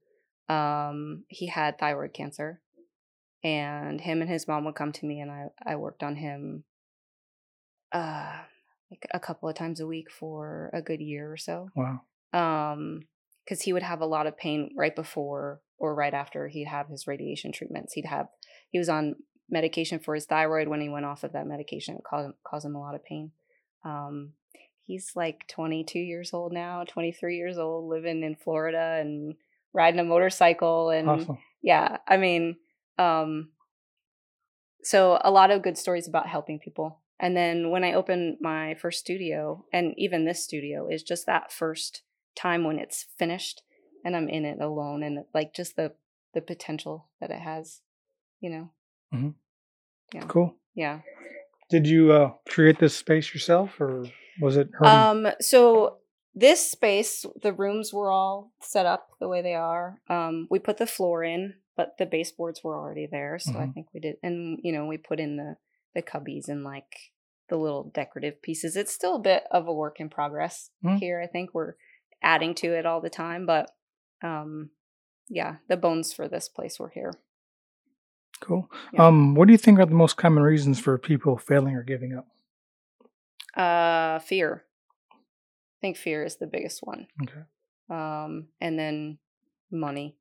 Um, 0.49 1.23
he 1.29 1.47
had 1.47 1.79
thyroid 1.79 2.13
cancer. 2.13 2.61
and 3.43 3.99
him 3.99 4.21
and 4.21 4.29
his 4.29 4.47
mom 4.47 4.65
would 4.65 4.75
come 4.75 4.91
to 4.91 5.05
me, 5.07 5.19
and 5.19 5.31
I 5.31 5.47
I 5.65 5.75
worked 5.75 6.03
on 6.03 6.15
him, 6.15 6.63
uh, 7.91 8.37
like 8.91 9.07
a 9.11 9.19
couple 9.19 9.49
of 9.49 9.55
times 9.55 9.79
a 9.79 9.87
week 9.87 10.11
for 10.11 10.69
a 10.73 10.81
good 10.83 11.01
year 11.01 11.31
or 11.31 11.37
so. 11.37 11.69
Wow. 11.75 12.01
Um, 12.33 13.07
because 13.43 13.63
he 13.63 13.73
would 13.73 13.81
have 13.81 14.01
a 14.01 14.05
lot 14.05 14.27
of 14.27 14.37
pain 14.37 14.69
right 14.77 14.95
before 14.95 15.59
or 15.79 15.95
right 15.95 16.13
after 16.13 16.47
he'd 16.47 16.67
have 16.67 16.89
his 16.89 17.07
radiation 17.07 17.51
treatments. 17.51 17.93
He'd 17.93 18.05
have 18.05 18.27
he 18.69 18.77
was 18.77 18.89
on 18.89 19.15
medication 19.49 19.97
for 19.97 20.13
his 20.13 20.27
thyroid. 20.27 20.67
When 20.67 20.81
he 20.81 20.89
went 20.89 21.05
off 21.07 21.23
of 21.23 21.33
that 21.33 21.47
medication, 21.47 21.95
it 21.95 22.03
caused 22.03 22.31
caused 22.43 22.67
him 22.67 22.75
a 22.75 22.79
lot 22.79 22.93
of 22.93 23.03
pain. 23.03 23.31
Um, 23.83 24.33
he's 24.85 25.11
like 25.15 25.47
22 25.47 25.99
years 25.99 26.33
old 26.33 26.53
now, 26.53 26.83
23 26.87 27.37
years 27.37 27.57
old, 27.57 27.89
living 27.89 28.23
in 28.23 28.35
Florida 28.35 28.97
and 29.01 29.35
riding 29.73 29.99
a 29.99 30.03
motorcycle 30.03 30.89
and 30.89 31.09
Awesome. 31.09 31.37
yeah, 31.61 31.97
I 32.07 32.17
mean, 32.17 32.57
um, 32.97 33.49
so 34.83 35.19
a 35.23 35.31
lot 35.31 35.51
of 35.51 35.63
good 35.63 35.77
stories 35.77 36.07
about 36.07 36.27
helping 36.27 36.59
people. 36.59 37.01
And 37.19 37.35
then 37.35 37.71
when 37.71 37.83
I 37.83 37.93
opened 37.93 38.37
my 38.41 38.75
first 38.75 38.99
studio, 38.99 39.65
and 39.71 39.93
even 39.97 40.25
this 40.25 40.43
studio 40.43 40.87
is 40.89 41.01
just 41.01 41.25
that 41.25 41.51
first 41.51 42.03
time 42.35 42.63
when 42.63 42.77
it's 42.77 43.05
finished 43.17 43.61
and 44.03 44.15
I'm 44.15 44.29
in 44.29 44.45
it 44.45 44.61
alone, 44.61 45.01
and 45.01 45.25
like 45.33 45.53
just 45.53 45.75
the 45.75 45.93
the 46.33 46.41
potential 46.41 47.07
that 47.19 47.31
it 47.31 47.39
has, 47.39 47.81
you 48.41 48.49
know. 48.49 48.69
Mm-hmm. 49.13 49.29
Yeah. 50.13 50.25
Cool. 50.27 50.55
Yeah. 50.75 50.99
Did 51.71 51.87
you 51.87 52.11
uh, 52.11 52.33
create 52.47 52.77
this 52.77 52.95
space 52.95 53.33
yourself, 53.33 53.81
or 53.81 54.05
was 54.39 54.57
it 54.57 54.69
her? 54.73 54.85
Um, 54.85 55.27
so 55.39 55.97
this 56.33 56.69
space, 56.71 57.25
the 57.41 57.53
rooms 57.53 57.93
were 57.93 58.09
all 58.11 58.51
set 58.61 58.85
up 58.85 59.09
the 59.19 59.27
way 59.27 59.41
they 59.41 59.53
are. 59.55 60.01
Um, 60.09 60.47
we 60.49 60.59
put 60.59 60.77
the 60.77 60.85
floor 60.87 61.23
in, 61.23 61.55
but 61.77 61.95
the 61.97 62.05
baseboards 62.05 62.63
were 62.63 62.75
already 62.77 63.07
there, 63.09 63.39
so 63.39 63.51
I 63.57 63.65
Mhm. 63.67 63.73
think 63.73 63.87
we 63.93 63.99
did. 63.99 64.17
And 64.23 64.59
you 64.63 64.71
know, 64.73 64.85
we 64.85 64.97
put 64.97 65.19
in 65.19 65.37
the 65.37 65.57
the 65.93 66.01
cubbies 66.01 66.49
and 66.49 66.63
like 66.65 67.13
the 67.47 67.55
little 67.57 67.83
decorative 67.93 68.41
pieces. 68.41 68.75
It's 68.75 68.91
still 68.93 69.15
a 69.15 69.19
bit 69.21 69.43
of 69.51 69.67
a 69.67 69.73
work 69.73 69.99
in 70.01 70.09
progress 70.09 70.71
Mm. 70.83 70.97
here. 70.99 71.21
I 71.21 71.27
think 71.27 71.53
we're 71.53 71.75
adding 72.21 72.53
to 72.55 72.73
it 72.73 72.85
all 72.85 72.99
the 73.01 73.09
time, 73.09 73.45
but 73.45 73.71
um, 74.21 74.71
yeah, 75.29 75.57
the 75.69 75.77
bones 75.77 76.11
for 76.11 76.27
this 76.27 76.49
place 76.49 76.79
were 76.79 76.89
here. 76.89 77.13
cool. 78.41 78.69
yeah. 78.91 79.07
Um, 79.07 79.33
what 79.35 79.47
do 79.47 79.53
you 79.53 79.57
think 79.57 79.79
are 79.79 79.85
the 79.85 79.93
most 79.95 80.17
common 80.17 80.43
reasons 80.43 80.79
for 80.79 80.97
people 80.97 81.37
failing 81.37 81.75
or 81.75 81.83
giving 81.83 82.13
up? 82.13 82.27
Uh, 83.55 84.19
fear. 84.19 84.63
I 85.11 85.77
think 85.81 85.97
fear 85.97 86.23
is 86.23 86.37
the 86.37 86.47
biggest 86.47 86.81
one. 86.83 87.07
Okay. 87.23 87.41
um, 87.89 88.47
and 88.59 88.77
then 88.79 89.17
money. 89.71 90.17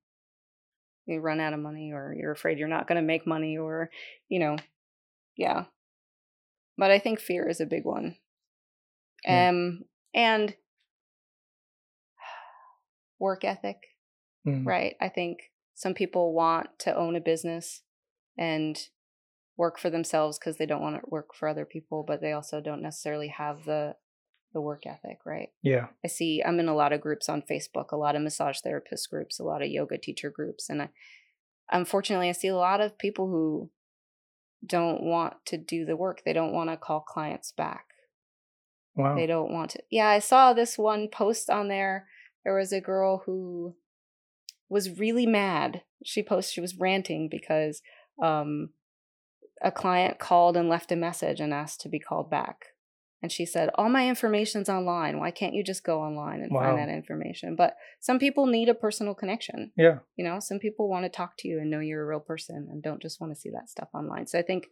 You 1.06 1.20
run 1.20 1.40
out 1.40 1.52
of 1.52 1.60
money, 1.60 1.92
or 1.92 2.14
you're 2.18 2.32
afraid 2.32 2.58
you're 2.58 2.68
not 2.68 2.86
going 2.88 2.96
to 2.96 3.06
make 3.06 3.26
money, 3.26 3.58
or 3.58 3.90
you 4.28 4.38
know, 4.38 4.56
yeah. 5.36 5.64
But 6.78 6.90
I 6.90 6.98
think 6.98 7.20
fear 7.20 7.48
is 7.48 7.60
a 7.60 7.66
big 7.66 7.84
one. 7.84 8.16
Yeah. 9.24 9.48
Um, 9.50 9.82
and 10.14 10.54
work 13.18 13.44
ethic, 13.44 13.76
Mm, 14.46 14.66
right? 14.66 14.94
I 15.00 15.08
think 15.08 15.38
some 15.74 15.94
people 15.94 16.34
want 16.34 16.68
to 16.80 16.94
own 16.94 17.16
a 17.16 17.20
business 17.20 17.82
and 18.36 18.78
work 19.56 19.78
for 19.78 19.90
themselves 19.90 20.38
because 20.38 20.56
they 20.56 20.66
don't 20.66 20.82
want 20.82 20.96
to 20.96 21.10
work 21.10 21.34
for 21.34 21.48
other 21.48 21.64
people, 21.64 22.04
but 22.06 22.20
they 22.20 22.32
also 22.32 22.60
don't 22.60 22.82
necessarily 22.82 23.28
have 23.28 23.64
the 23.64 23.96
the 24.52 24.60
work 24.60 24.86
ethic, 24.86 25.18
right? 25.26 25.48
Yeah. 25.62 25.88
I 26.04 26.08
see 26.08 26.42
I'm 26.44 26.60
in 26.60 26.68
a 26.68 26.74
lot 26.74 26.92
of 26.92 27.00
groups 27.00 27.28
on 27.28 27.42
Facebook, 27.42 27.90
a 27.90 27.96
lot 27.96 28.14
of 28.14 28.22
massage 28.22 28.60
therapist 28.60 29.10
groups, 29.10 29.40
a 29.40 29.44
lot 29.44 29.62
of 29.62 29.68
yoga 29.68 29.98
teacher 29.98 30.30
groups, 30.30 30.70
and 30.70 30.82
I, 30.82 30.88
unfortunately, 31.70 32.28
I 32.28 32.32
see 32.32 32.48
a 32.48 32.56
lot 32.56 32.80
of 32.80 32.98
people 32.98 33.28
who 33.28 33.70
don't 34.64 35.02
want 35.02 35.34
to 35.46 35.56
do 35.56 35.84
the 35.84 35.96
work. 35.96 36.22
They 36.24 36.32
don't 36.32 36.52
want 36.52 36.70
to 36.70 36.76
call 36.76 37.00
clients 37.00 37.52
back. 37.52 37.86
Wow. 38.94 39.16
They 39.16 39.26
don't 39.26 39.52
want 39.52 39.72
to. 39.72 39.82
Yeah, 39.90 40.08
I 40.08 40.20
saw 40.20 40.52
this 40.52 40.78
one 40.78 41.08
post 41.08 41.50
on 41.50 41.68
there. 41.68 42.06
There 42.44 42.56
was 42.56 42.72
a 42.72 42.80
girl 42.80 43.22
who 43.26 43.74
was 44.68 44.98
really 44.98 45.26
mad. 45.26 45.82
She 46.04 46.22
posted 46.22 46.54
she 46.54 46.60
was 46.60 46.76
ranting 46.76 47.28
because 47.28 47.82
um 48.22 48.70
a 49.64 49.72
client 49.72 50.18
called 50.20 50.56
and 50.56 50.68
left 50.68 50.92
a 50.92 50.96
message 50.96 51.40
and 51.40 51.52
asked 51.52 51.80
to 51.80 51.88
be 51.88 51.98
called 51.98 52.30
back. 52.30 52.66
And 53.22 53.32
she 53.32 53.46
said, 53.46 53.70
All 53.76 53.88
my 53.88 54.06
information's 54.08 54.68
online. 54.68 55.18
Why 55.18 55.30
can't 55.30 55.54
you 55.54 55.64
just 55.64 55.82
go 55.82 56.02
online 56.02 56.42
and 56.42 56.52
Wow. 56.52 56.60
find 56.60 56.78
that 56.78 56.92
information? 56.94 57.56
But 57.56 57.74
some 57.98 58.18
people 58.18 58.46
need 58.46 58.68
a 58.68 58.74
personal 58.74 59.14
connection. 59.14 59.72
Yeah. 59.76 60.00
You 60.16 60.24
know, 60.24 60.38
some 60.40 60.58
people 60.58 60.88
want 60.90 61.06
to 61.06 61.08
talk 61.08 61.36
to 61.38 61.48
you 61.48 61.58
and 61.58 61.70
know 61.70 61.80
you're 61.80 62.02
a 62.02 62.06
real 62.06 62.20
person 62.20 62.68
and 62.70 62.82
don't 62.82 63.00
just 63.00 63.20
want 63.20 63.32
to 63.34 63.40
see 63.40 63.48
that 63.50 63.70
stuff 63.70 63.88
online. 63.94 64.26
So 64.26 64.38
I 64.38 64.42
think 64.42 64.66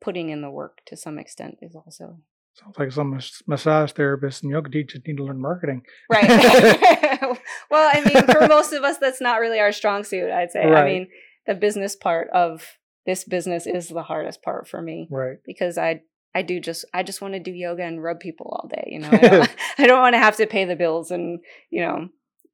putting 0.00 0.30
in 0.30 0.42
the 0.42 0.50
work 0.50 0.78
to 0.86 0.96
some 0.96 1.18
extent 1.18 1.58
is 1.62 1.74
also 1.76 2.18
Sounds 2.54 2.76
like 2.76 2.90
some 2.90 3.16
massage 3.46 3.92
therapists 3.92 4.42
and 4.42 4.50
yoga 4.50 4.68
teachers 4.68 5.02
need 5.06 5.18
to 5.18 5.24
learn 5.24 5.40
marketing. 5.40 5.82
right. 6.10 6.26
well, 7.70 7.90
I 7.94 8.02
mean, 8.04 8.24
for 8.26 8.48
most 8.48 8.72
of 8.72 8.82
us, 8.82 8.98
that's 8.98 9.20
not 9.20 9.38
really 9.40 9.60
our 9.60 9.70
strong 9.70 10.02
suit, 10.02 10.28
I'd 10.32 10.50
say. 10.50 10.64
I 10.64 10.84
mean, 10.84 11.08
the 11.46 11.54
business 11.54 11.94
part 11.94 12.28
of 12.30 12.77
this 13.08 13.24
business 13.24 13.66
is 13.66 13.88
the 13.88 14.02
hardest 14.10 14.42
part 14.42 14.68
for 14.68 14.80
me 14.82 15.08
Right. 15.10 15.38
because 15.44 15.76
I 15.78 16.02
I 16.34 16.42
do 16.42 16.60
just 16.60 16.84
I 16.94 17.02
just 17.02 17.20
want 17.22 17.34
to 17.34 17.40
do 17.40 17.50
yoga 17.52 17.82
and 17.82 18.02
rub 18.02 18.20
people 18.20 18.46
all 18.52 18.68
day, 18.68 18.86
you 18.92 18.98
know. 19.00 19.08
I 19.10 19.16
don't, 19.28 19.50
I 19.78 19.86
don't 19.88 20.00
want 20.06 20.14
to 20.14 20.18
have 20.26 20.36
to 20.36 20.46
pay 20.46 20.64
the 20.66 20.76
bills 20.76 21.10
and, 21.10 21.40
you 21.70 21.80
know, 21.84 22.08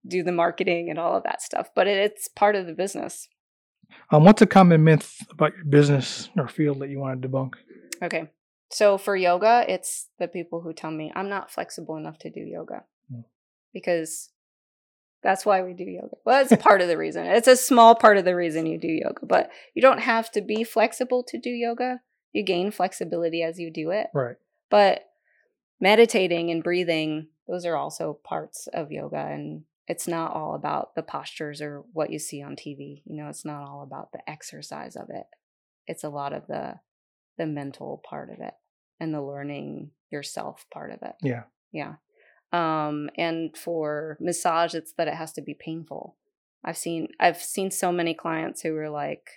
do 0.06 0.22
the 0.22 0.32
marketing 0.44 0.90
and 0.90 0.98
all 0.98 1.16
of 1.16 1.24
that 1.24 1.42
stuff, 1.42 1.66
but 1.74 1.86
it, 1.88 1.98
it's 1.98 2.28
part 2.28 2.54
of 2.56 2.66
the 2.66 2.72
business. 2.72 3.28
Um, 4.10 4.24
what's 4.24 4.42
a 4.42 4.46
common 4.46 4.84
myth 4.84 5.08
about 5.30 5.56
your 5.56 5.64
business 5.64 6.28
or 6.38 6.46
field 6.48 6.78
that 6.80 6.88
you 6.90 6.98
want 7.00 7.20
to 7.20 7.28
debunk? 7.28 7.54
Okay. 8.02 8.30
So 8.70 8.96
for 8.98 9.14
yoga, 9.16 9.64
it's 9.68 10.08
the 10.20 10.28
people 10.28 10.60
who 10.60 10.72
tell 10.72 10.90
me 10.90 11.12
I'm 11.14 11.28
not 11.28 11.50
flexible 11.50 11.96
enough 11.96 12.18
to 12.20 12.30
do 12.30 12.40
yoga 12.40 12.84
Hmm. 13.10 13.20
because 13.72 14.30
that's 15.24 15.46
why 15.46 15.62
we 15.62 15.72
do 15.72 15.84
yoga. 15.84 16.16
Well, 16.26 16.42
it's 16.44 16.62
part 16.62 16.82
of 16.82 16.88
the 16.88 16.98
reason. 16.98 17.24
It's 17.26 17.48
a 17.48 17.56
small 17.56 17.94
part 17.94 18.18
of 18.18 18.26
the 18.26 18.36
reason 18.36 18.66
you 18.66 18.78
do 18.78 18.88
yoga, 18.88 19.24
but 19.24 19.50
you 19.74 19.80
don't 19.80 20.00
have 20.00 20.30
to 20.32 20.42
be 20.42 20.62
flexible 20.62 21.24
to 21.24 21.38
do 21.38 21.48
yoga. 21.48 22.02
You 22.32 22.44
gain 22.44 22.70
flexibility 22.70 23.42
as 23.42 23.58
you 23.58 23.70
do 23.70 23.90
it. 23.90 24.08
Right. 24.12 24.36
But 24.70 25.06
meditating 25.80 26.50
and 26.50 26.62
breathing, 26.62 27.28
those 27.48 27.64
are 27.64 27.74
also 27.74 28.20
parts 28.22 28.68
of 28.74 28.92
yoga. 28.92 29.16
And 29.16 29.62
it's 29.88 30.06
not 30.06 30.32
all 30.32 30.54
about 30.54 30.94
the 30.94 31.02
postures 31.02 31.62
or 31.62 31.84
what 31.94 32.10
you 32.10 32.18
see 32.18 32.42
on 32.42 32.54
TV. 32.54 33.02
You 33.06 33.16
know, 33.16 33.28
it's 33.28 33.46
not 33.46 33.66
all 33.66 33.82
about 33.82 34.12
the 34.12 34.28
exercise 34.28 34.94
of 34.94 35.08
it. 35.08 35.26
It's 35.86 36.04
a 36.04 36.10
lot 36.10 36.34
of 36.34 36.46
the 36.46 36.80
the 37.36 37.46
mental 37.46 38.00
part 38.08 38.30
of 38.30 38.38
it 38.40 38.54
and 39.00 39.12
the 39.12 39.22
learning 39.22 39.90
yourself 40.10 40.66
part 40.72 40.92
of 40.92 41.02
it. 41.02 41.16
Yeah. 41.22 41.44
Yeah. 41.72 41.94
Um, 42.54 43.10
and 43.18 43.56
for 43.56 44.16
massage, 44.20 44.74
it's 44.74 44.92
that 44.94 45.08
it 45.08 45.14
has 45.14 45.32
to 45.34 45.42
be 45.42 45.54
painful. 45.54 46.16
I've 46.64 46.76
seen 46.78 47.08
I've 47.20 47.38
seen 47.42 47.70
so 47.70 47.92
many 47.92 48.14
clients 48.14 48.62
who 48.62 48.72
were 48.72 48.90
like, 48.90 49.28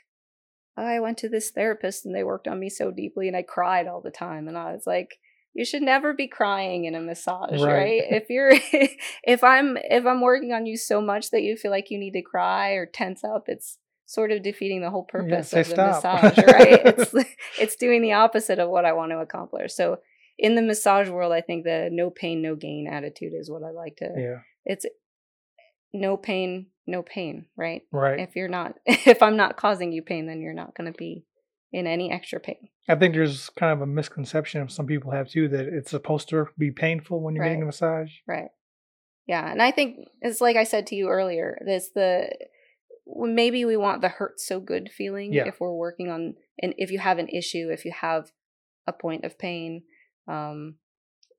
oh, 0.78 0.86
I 0.86 1.00
went 1.00 1.18
to 1.20 1.30
this 1.30 1.50
therapist 1.52 2.06
and 2.06 2.14
they 2.16 2.24
worked 2.24 2.48
on 2.48 2.60
me 2.60 2.70
so 2.70 2.92
deeply 2.92 3.28
and 3.28 3.36
I 3.36 3.42
cried 3.42 3.88
all 3.88 4.02
the 4.02 4.12
time. 4.12 4.48
And 4.48 4.58
I 4.58 4.72
was 4.74 4.86
like, 4.86 5.20
you 5.54 5.66
should 5.66 5.82
never 5.82 6.14
be 6.14 6.28
crying 6.28 6.86
in 6.86 6.94
a 6.96 7.02
massage, 7.02 7.60
Right. 7.62 7.74
right? 7.74 8.04
If 8.10 8.30
you're 8.30 8.52
if 9.24 9.44
I'm 9.44 9.78
if 9.78 10.06
I'm 10.06 10.22
working 10.22 10.54
on 10.54 10.66
you 10.66 10.78
so 10.78 11.02
much 11.02 11.32
that 11.32 11.42
you 11.42 11.58
feel 11.58 11.72
like 11.72 11.90
you 11.92 11.98
need 11.98 12.14
to 12.14 12.22
cry 12.22 12.72
or 12.74 12.86
tense 12.86 13.24
up, 13.24 13.46
it's 13.48 13.78
sort 14.06 14.32
of 14.32 14.42
defeating 14.44 14.82
the 14.82 14.90
whole 14.92 15.04
purpose 15.04 15.50
say 15.50 15.62
of 15.62 15.68
the 15.70 15.74
stop. 16.02 16.24
massage, 16.24 16.38
right? 16.46 16.82
it's 16.86 17.14
it's 17.60 17.76
doing 17.76 18.02
the 18.02 18.14
opposite 18.14 18.60
of 18.60 18.70
what 18.70 18.86
I 18.86 18.94
want 18.94 19.12
to 19.12 19.18
accomplish. 19.20 19.74
So 19.74 20.00
in 20.38 20.56
the 20.56 20.62
massage 20.62 21.10
world, 21.10 21.32
I 21.34 21.42
think 21.42 21.64
the 21.64 21.90
no 21.92 22.10
pain, 22.10 22.42
no 22.42 22.56
gain 22.56 22.88
attitude 22.88 23.34
is 23.34 23.50
what 23.50 23.64
I 23.64 23.72
like 23.72 23.98
to. 23.98 24.10
Yeah. 24.16 24.40
It's 24.66 24.86
eh, 24.86 24.90
no 25.94 26.18
pain, 26.18 26.68
no 26.86 27.02
pain, 27.02 27.46
right? 27.56 27.82
Right. 27.92 28.20
If 28.20 28.36
you're 28.36 28.48
not, 28.48 28.76
if 28.86 29.22
I'm 29.24 29.38
not 29.38 29.58
causing 29.58 29.92
you 29.92 30.02
pain, 30.02 30.28
then 30.28 30.42
you're 30.42 30.54
not 30.54 30.76
going 30.76 30.92
to 30.92 30.98
be 30.98 31.26
in 31.72 31.88
any 31.88 32.12
extra 32.12 32.40
pain. 32.40 32.70
I 32.88 32.96
think 32.96 33.14
there's 33.14 33.50
kind 33.50 33.74
of 33.74 33.82
a 33.82 33.88
misconception 33.88 34.62
of 34.62 34.72
some 34.72 34.86
people 34.86 35.12
have 35.12 35.28
too 35.30 35.50
that 35.50 35.68
it's 35.68 35.92
supposed 35.92 36.30
to 36.30 36.48
be 36.58 36.72
painful 36.72 37.22
when 37.22 37.36
you're 37.36 37.44
getting 37.44 37.64
a 37.64 37.66
massage. 37.66 38.12
Right. 38.28 38.50
Yeah. 39.28 39.52
And 39.52 39.62
I 39.62 39.72
think 39.72 39.98
it's 40.22 40.40
like 40.40 40.56
I 40.56 40.64
said 40.64 40.88
to 40.88 40.96
you 40.96 41.10
earlier, 41.10 41.58
there's 41.66 41.90
the 41.94 42.30
maybe 43.06 43.66
we 43.66 43.78
want 43.78 44.02
the 44.02 44.10
hurt 44.10 44.40
so 44.40 44.60
good 44.60 44.90
feeling 44.92 45.34
Yeah. 45.34 45.48
if 45.48 45.60
we're 45.60 45.74
working 45.74 46.10
on, 46.10 46.36
and 46.62 46.74
if 46.78 46.92
you 46.92 47.00
have 47.00 47.18
an 47.20 47.28
issue, 47.30 47.70
if 47.72 47.86
you 47.86 47.92
have 47.92 48.32
a 48.86 48.94
point 48.94 49.24
of 49.26 49.38
pain, 49.38 49.84
um, 50.28 50.76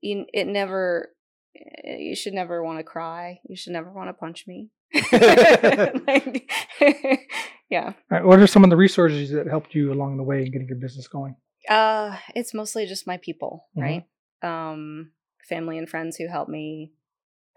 you, 0.01 0.25
it 0.33 0.47
never, 0.47 1.09
eh, 1.55 1.97
you 1.97 2.15
should 2.15 2.33
never 2.33 2.63
want 2.63 2.79
to 2.79 2.83
cry. 2.83 3.39
You 3.47 3.55
should 3.55 3.73
never 3.73 3.91
want 3.91 4.09
to 4.09 4.13
punch 4.13 4.45
me. 4.47 4.69
Like, 6.07 6.49
yeah. 7.69 7.93
Right, 8.09 8.23
what 8.25 8.39
are 8.39 8.47
some 8.47 8.63
of 8.63 8.69
the 8.69 8.77
resources 8.77 9.31
that 9.31 9.47
helped 9.47 9.75
you 9.75 9.93
along 9.93 10.17
the 10.17 10.23
way 10.23 10.45
in 10.45 10.51
getting 10.51 10.67
your 10.67 10.77
business 10.77 11.07
going? 11.07 11.35
Uh, 11.69 12.17
it's 12.35 12.53
mostly 12.53 12.85
just 12.87 13.05
my 13.07 13.17
people, 13.17 13.67
Mhm. 13.77 13.81
right? 13.81 14.05
Um, 14.41 15.11
family 15.47 15.77
and 15.77 15.87
friends 15.89 16.17
who 16.17 16.27
helped 16.27 16.49
me 16.49 16.93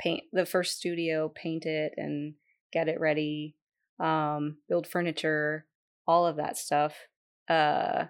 paint 0.00 0.24
the 0.32 0.44
first 0.44 0.76
studio, 0.76 1.28
paint 1.28 1.64
it 1.64 1.94
and 1.96 2.34
get 2.72 2.88
it 2.88 3.00
ready, 3.00 3.56
um, 4.00 4.58
build 4.68 4.86
furniture, 4.86 5.66
all 6.06 6.26
of 6.26 6.36
that 6.36 6.56
stuff. 6.56 6.94
Uh, 7.48 8.06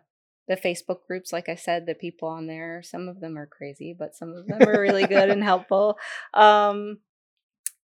the 0.52 0.68
Facebook 0.68 1.06
groups, 1.06 1.32
like 1.32 1.48
I 1.48 1.54
said, 1.54 1.86
the 1.86 1.94
people 1.94 2.28
on 2.28 2.46
there, 2.46 2.82
some 2.82 3.08
of 3.08 3.20
them 3.20 3.38
are 3.38 3.46
crazy, 3.46 3.96
but 3.98 4.14
some 4.14 4.34
of 4.34 4.46
them 4.46 4.68
are 4.68 4.80
really 4.80 5.06
good 5.06 5.30
and 5.30 5.42
helpful. 5.52 5.98
Um, 6.34 6.98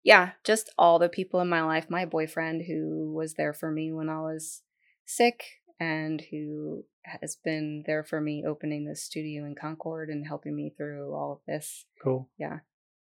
yeah, 0.02 0.30
just 0.44 0.72
all 0.78 0.98
the 0.98 1.10
people 1.10 1.40
in 1.40 1.48
my 1.48 1.62
life. 1.62 1.90
My 1.90 2.06
boyfriend, 2.06 2.62
who 2.66 3.12
was 3.14 3.34
there 3.34 3.52
for 3.52 3.70
me 3.70 3.92
when 3.92 4.08
I 4.08 4.20
was 4.20 4.62
sick 5.04 5.44
and 5.78 6.22
who 6.30 6.84
has 7.04 7.36
been 7.36 7.84
there 7.86 8.02
for 8.02 8.20
me 8.20 8.44
opening 8.46 8.86
the 8.86 8.96
studio 8.96 9.44
in 9.44 9.54
Concord 9.54 10.08
and 10.08 10.26
helping 10.26 10.56
me 10.56 10.72
through 10.74 11.14
all 11.14 11.32
of 11.32 11.40
this. 11.46 11.84
Cool. 12.02 12.30
Yeah. 12.38 12.60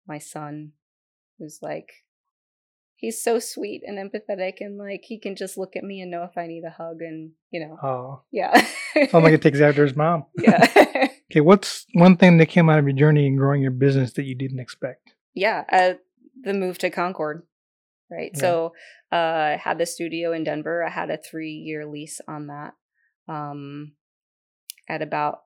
My 0.06 0.18
son, 0.18 0.72
who's 1.38 1.60
like, 1.62 2.03
he's 2.96 3.22
so 3.22 3.38
sweet 3.38 3.83
and 3.87 3.98
empathetic 3.98 4.54
and 4.61 4.78
like 4.78 5.02
he 5.04 5.18
can 5.18 5.37
just 5.37 5.59
look 5.59 5.76
at 5.76 5.85
me 5.85 6.00
and 6.00 6.11
know 6.11 6.22
if 6.24 6.37
I 6.38 6.46
need 6.46 6.64
a 6.64 6.70
hug 6.70 7.00
and, 7.00 7.33
you 7.50 7.61
know. 7.61 7.76
Oh, 7.83 8.22
Yeah. 8.33 8.52
sounds 9.11 9.24
like 9.24 9.35
it 9.35 9.42
takes 9.42 9.61
after 9.61 9.85
his 9.85 9.96
mom. 9.96 10.26
yeah. 10.38 11.09
Okay, 11.33 11.40
what's 11.40 11.87
one 11.94 12.16
thing 12.16 12.37
that 12.38 12.46
came 12.46 12.68
out 12.70 12.78
of 12.78 12.85
your 12.87 12.94
journey 12.94 13.26
in 13.26 13.35
growing 13.35 13.61
your 13.61 13.72
business 13.72 14.12
that 14.12 14.22
you 14.24 14.37
didn't 14.37 14.61
expect? 14.61 15.14
yeah. 15.35 15.64
Uh, 15.72 15.94
the 16.42 16.52
move 16.54 16.78
to 16.78 16.90
Concord. 16.90 17.42
Right. 18.11 18.30
Yeah. 18.35 18.40
So 18.40 18.72
uh, 19.11 19.16
I 19.16 19.61
had 19.61 19.78
the 19.78 19.87
studio 19.87 20.33
in 20.33 20.44
Denver. 20.44 20.85
I 20.85 20.90
had 20.90 21.11
a 21.11 21.16
three 21.16 21.52
year 21.52 21.87
lease 21.87 22.20
on 22.28 22.48
that. 22.48 22.74
Um, 23.26 23.94
at 24.88 25.00
about 25.02 25.40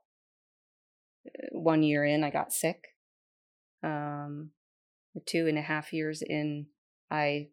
uh, 1.27 1.47
one 1.53 1.83
year 1.83 2.05
in, 2.05 2.23
I 2.25 2.31
got 2.31 2.53
sick. 2.53 2.89
Um, 3.83 4.51
two 5.25 5.47
and 5.47 5.57
a 5.57 5.63
half 5.63 5.93
years 5.93 6.21
in, 6.21 6.67
I 7.11 7.49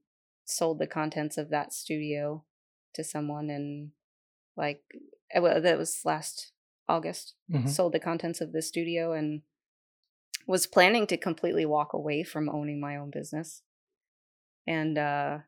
sold 0.45 0.79
the 0.79 0.87
contents 0.87 1.37
of 1.37 1.49
that 1.49 1.73
studio 1.73 2.43
to 2.93 3.03
someone, 3.03 3.49
and 3.49 3.91
like 4.55 4.83
uh, 5.35 5.41
well, 5.41 5.61
that 5.61 5.77
was 5.77 6.01
last 6.05 6.51
August. 6.87 7.35
Mhm. 7.51 7.69
Sold 7.69 7.93
the 7.93 7.99
contents 7.99 8.41
of 8.41 8.51
the 8.51 8.61
studio 8.61 9.13
and 9.13 9.41
was 10.47 10.67
planning 10.67 11.07
to 11.07 11.17
completely 11.17 11.65
walk 11.65 11.93
away 11.93 12.23
from 12.23 12.49
owning 12.49 12.79
my 12.79 12.95
own 12.95 13.09
business. 13.09 13.63
And 14.67 14.97
uh 14.97 15.39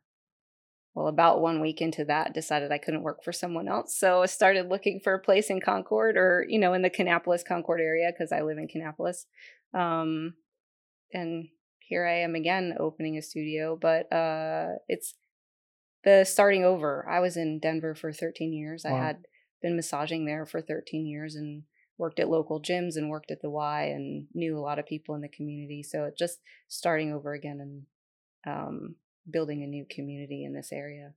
well, 0.98 1.08
about 1.08 1.42
one 1.42 1.62
week 1.62 1.80
into 1.80 2.04
that, 2.06 2.34
decided 2.34 2.72
I 2.72 2.80
couldn't 2.80 3.04
work 3.04 3.24
for 3.24 3.32
someone 3.32 3.68
else. 3.68 3.96
So 3.96 4.24
I 4.24 4.26
started 4.26 4.68
looking 4.68 5.00
for 5.00 5.14
a 5.14 5.20
place 5.20 5.52
in 5.52 5.62
Concord 5.62 6.18
or, 6.18 6.44
you 6.50 6.58
know, 6.58 6.74
in 6.74 6.82
the 6.82 6.90
Kannapolis, 6.90 7.46
Concord 7.46 7.80
area, 7.80 8.12
because 8.12 8.32
I 8.32 8.42
live 8.42 8.58
in 8.58 8.68
Kannapolis. 8.68 9.26
Um, 9.76 10.34
and 11.14 11.50
here 11.88 12.06
I 12.06 12.16
am 12.20 12.36
again 12.36 12.76
opening 12.80 13.18
a 13.18 13.22
studio, 13.22 13.78
but 13.80 14.12
uh, 14.14 14.76
it's 14.88 15.14
the 16.04 16.24
starting 16.26 16.64
over. 16.64 17.08
I 17.10 17.20
was 17.20 17.38
in 17.38 17.60
Denver 17.60 17.96
for 17.96 18.12
13 18.14 18.54
years. 18.54 18.86
I 18.86 18.92
had 19.06 19.18
been 19.62 19.76
massaging 19.76 20.26
there 20.26 20.46
for 20.46 20.62
13 20.62 21.06
years 21.08 21.36
and 21.36 21.64
worked 21.98 22.20
at 22.20 22.30
local 22.30 22.62
gyms 22.62 22.96
and 22.96 23.10
worked 23.10 23.32
at 23.32 23.42
the 23.42 23.50
Y 23.50 23.84
and 23.86 24.28
knew 24.34 24.58
a 24.58 24.62
lot 24.62 24.80
of 24.80 24.86
people 24.86 25.16
in 25.16 25.22
the 25.22 25.28
community. 25.28 25.82
So 25.82 26.04
it 26.06 26.18
just 26.18 26.40
starting 26.68 27.12
over 27.14 27.34
again 27.34 27.60
and 27.60 28.56
um, 28.56 28.96
building 29.30 29.64
a 29.64 29.68
new 29.68 29.86
community 29.90 30.44
in 30.46 30.54
this 30.54 30.72
area 30.72 31.14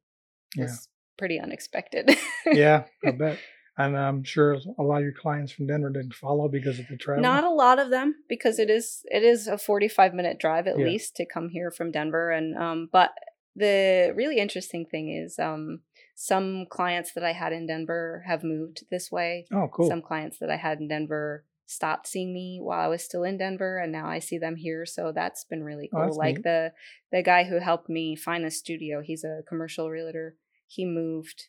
Yeah. 0.57 0.65
was 0.65 0.89
pretty 1.19 1.39
unexpected. 1.39 2.17
yeah, 2.47 2.85
I 3.05 3.11
bet. 3.19 3.39
And 3.87 3.97
I'm 3.97 4.23
sure 4.25 4.57
a 4.79 4.83
lot 4.83 4.99
of 4.99 5.03
your 5.05 5.13
clients 5.13 5.53
from 5.53 5.67
Denver 5.67 5.91
didn't 5.91 6.15
follow 6.15 6.49
because 6.49 6.79
of 6.79 6.87
the 6.89 6.97
travel. 6.97 7.23
Not 7.23 7.45
a 7.45 7.51
lot 7.51 7.79
of 7.79 7.91
them 7.91 8.17
because 8.29 8.59
it 8.59 8.71
is 8.71 9.03
it 9.11 9.23
is 9.23 9.47
a 9.47 9.59
45 9.59 10.15
minute 10.15 10.39
drive 10.39 10.67
at 10.67 10.79
Yeah. 10.79 10.85
least 10.87 11.17
to 11.17 11.27
come 11.27 11.49
here 11.51 11.71
from 11.71 11.91
Denver 11.91 12.31
and 12.31 12.57
um 12.57 12.89
but 12.93 13.11
the 13.57 14.13
really 14.17 14.39
interesting 14.39 14.87
thing 14.87 15.11
is 15.11 15.39
um 15.39 15.81
some 16.15 16.67
clients 16.71 17.13
that 17.15 17.25
I 17.25 17.33
had 17.33 17.53
in 17.53 17.67
Denver 17.67 18.25
have 18.27 18.45
moved 18.45 18.85
this 18.91 19.11
way. 19.11 19.47
oh, 19.53 19.69
cool. 19.73 19.89
Some 19.89 20.03
clients 20.03 20.39
that 20.39 20.51
I 20.51 20.57
had 20.57 20.79
in 20.81 20.89
Denver 20.89 21.45
stopped 21.67 22.07
seeing 22.07 22.35
me 22.35 22.59
while 22.61 22.81
I 22.81 22.89
was 22.89 23.03
still 23.05 23.23
in 23.25 23.39
Denver 23.39 23.79
and 23.79 23.93
now 23.93 24.07
I 24.09 24.19
see 24.19 24.39
them 24.39 24.57
here 24.57 24.85
so 24.85 25.13
that's 25.13 25.45
been 25.45 25.63
really 25.63 25.89
Oh, 25.93 25.97
cool. 25.97 26.05
that's 26.07 26.17
like 26.17 26.35
neat. 26.37 26.43
the 26.45 26.73
the 27.13 27.23
guy 27.23 27.45
who 27.45 27.59
helped 27.61 27.89
me 27.89 28.17
find 28.17 28.45
the 28.45 28.51
studio, 28.51 29.01
he's 29.03 29.25
a 29.25 29.43
commercial 29.49 29.89
realtor. 29.91 30.37
He 30.67 30.85
moved 30.85 31.45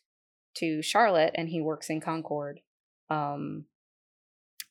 to 0.54 0.82
Charlotte 0.82 1.32
and 1.34 1.48
he 1.48 1.60
works 1.60 1.90
in 1.90 2.00
Concord. 2.00 2.60
Um 3.10 3.66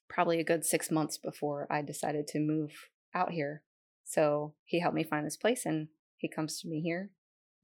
probably 0.09 0.39
a 0.39 0.43
good 0.43 0.65
6 0.65 0.91
months 0.91 1.17
before 1.17 1.67
I 1.69 1.81
decided 1.81 2.27
to 2.27 2.39
move 2.39 2.71
out 3.15 3.31
here. 3.31 3.63
So 4.03 4.53
he 4.65 4.79
helped 4.79 4.95
me 4.95 5.03
find 5.03 5.25
this 5.25 5.37
place 5.37 5.65
and 5.65 5.87
he 6.17 6.27
comes 6.27 6.59
to 6.61 6.67
me 6.67 6.81
here. 6.81 7.09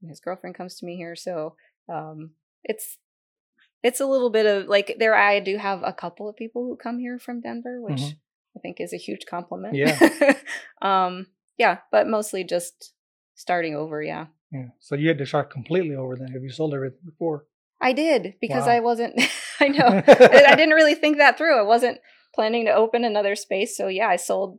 And 0.00 0.08
his 0.08 0.20
girlfriend 0.20 0.56
comes 0.56 0.76
to 0.76 0.86
me 0.86 0.96
here. 0.96 1.14
So 1.16 1.56
um 1.88 2.30
it's 2.64 2.98
it's 3.82 4.00
a 4.00 4.06
little 4.06 4.30
bit 4.30 4.46
of 4.46 4.66
like 4.66 4.96
there 4.98 5.14
I 5.14 5.40
do 5.40 5.56
have 5.58 5.82
a 5.84 5.92
couple 5.92 6.28
of 6.28 6.36
people 6.36 6.64
who 6.64 6.76
come 6.76 6.98
here 6.98 7.18
from 7.18 7.40
Denver, 7.40 7.80
which 7.80 8.00
Mhm. 8.00 8.16
I 8.56 8.60
think 8.60 8.80
is 8.80 8.92
a 8.92 8.96
huge 8.96 9.26
compliment. 9.26 9.74
Yeah. 9.74 9.98
um 10.82 11.26
yeah, 11.58 11.78
but 11.90 12.06
mostly 12.06 12.44
just 12.44 12.94
starting 13.34 13.74
over, 13.74 14.00
yeah. 14.02 14.26
yeah. 14.52 14.68
So 14.78 14.94
you 14.94 15.08
had 15.08 15.18
to 15.18 15.26
start 15.26 15.50
completely 15.50 15.94
over 15.96 16.16
then. 16.16 16.32
Have 16.32 16.42
you 16.42 16.50
sold 16.50 16.72
everything 16.74 17.00
before? 17.04 17.46
I 17.80 17.92
did 17.92 18.34
because 18.40 18.66
Wow. 18.66 18.72
I 18.76 18.80
wasn't 18.80 19.20
I 19.60 19.68
know. 19.68 19.86
I 20.06 20.54
didn't 20.56 20.74
really 20.74 20.94
think 20.94 21.18
that 21.18 21.36
through. 21.38 21.58
I 21.58 21.62
wasn't 21.62 21.98
planning 22.34 22.66
to 22.66 22.72
open 22.72 23.04
another 23.04 23.34
space. 23.34 23.76
So 23.76 23.88
yeah, 23.88 24.08
I 24.08 24.16
sold 24.16 24.58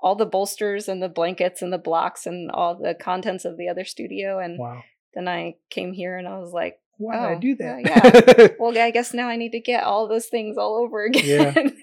all 0.00 0.14
the 0.16 0.26
bolsters 0.26 0.86
and 0.88 1.02
the 1.02 1.08
blankets 1.08 1.62
and 1.62 1.72
the 1.72 1.78
blocks 1.78 2.26
and 2.26 2.50
all 2.50 2.74
the 2.74 2.94
contents 2.94 3.44
of 3.46 3.56
the 3.56 3.68
other 3.68 3.84
studio 3.84 4.38
and 4.38 4.58
Wow. 4.58 4.82
then 5.14 5.28
I 5.28 5.54
came 5.70 5.92
here 5.94 6.18
and 6.18 6.28
I 6.28 6.38
was 6.38 6.52
like, 6.52 6.78
Why 6.98 7.14
did 7.14 7.22
I 7.22 7.34
Oh, 7.34 7.38
do 7.40 7.54
that? 7.56 8.56
well, 8.58 8.76
I 8.82 8.90
guess 8.90 9.14
now 9.14 9.28
I 9.28 9.36
need 9.36 9.52
to 9.52 9.60
get 9.60 9.84
all 9.84 10.06
those 10.08 10.26
things 10.26 10.58
all 10.58 10.76
over 10.76 11.04
again. 11.04 11.76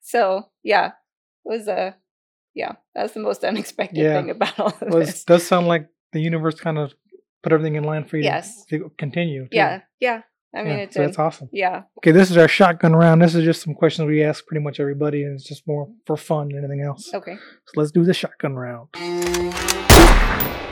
so 0.00 0.48
yeah, 0.62 0.86
it 0.88 0.92
was 1.44 1.66
a 1.68 1.96
yeah, 2.54 2.72
that's 2.94 3.12
the 3.12 3.20
most 3.20 3.44
unexpected 3.44 3.98
Yeah. 3.98 4.14
thing 4.14 4.30
about 4.30 4.58
all 4.60 4.68
of 4.68 4.80
well, 4.82 4.98
it 5.02 5.06
this. 5.06 5.24
does 5.24 5.46
sound 5.46 5.66
like 5.66 5.88
the 6.12 6.20
universe 6.20 6.54
kind 6.60 6.78
of 6.78 6.94
put 7.46 7.52
everything 7.52 7.76
in 7.76 7.84
line 7.84 8.04
for 8.04 8.16
you 8.16 8.24
Yes. 8.24 8.64
to, 8.66 8.78
to 8.80 8.90
continue. 8.98 9.44
too. 9.44 9.48
Yeah, 9.52 9.82
yeah. 10.00 10.22
I 10.52 10.62
mean, 10.64 10.72
Yeah, 10.72 10.78
it's 10.78 10.96
so 10.96 11.02
that's 11.02 11.18
awesome. 11.18 11.48
yeah, 11.52 11.82
Okay, 11.98 12.10
this 12.10 12.28
is 12.30 12.36
our 12.36 12.48
shotgun 12.48 12.96
round. 12.96 13.22
This 13.22 13.36
is 13.36 13.44
just 13.44 13.62
some 13.62 13.72
questions 13.74 14.08
we 14.08 14.22
ask 14.24 14.44
pretty 14.46 14.64
much 14.64 14.80
everybody, 14.80 15.22
and 15.22 15.34
it's 15.34 15.44
just 15.44 15.64
more 15.66 15.88
for 16.06 16.16
fun 16.16 16.48
than 16.48 16.58
anything 16.64 16.82
else. 16.82 17.14
okay. 17.14 17.36
So 17.36 17.72
let's 17.76 17.92
do 17.92 18.02
the 18.04 18.12
shotgun 18.14 18.54
round. 18.56 18.88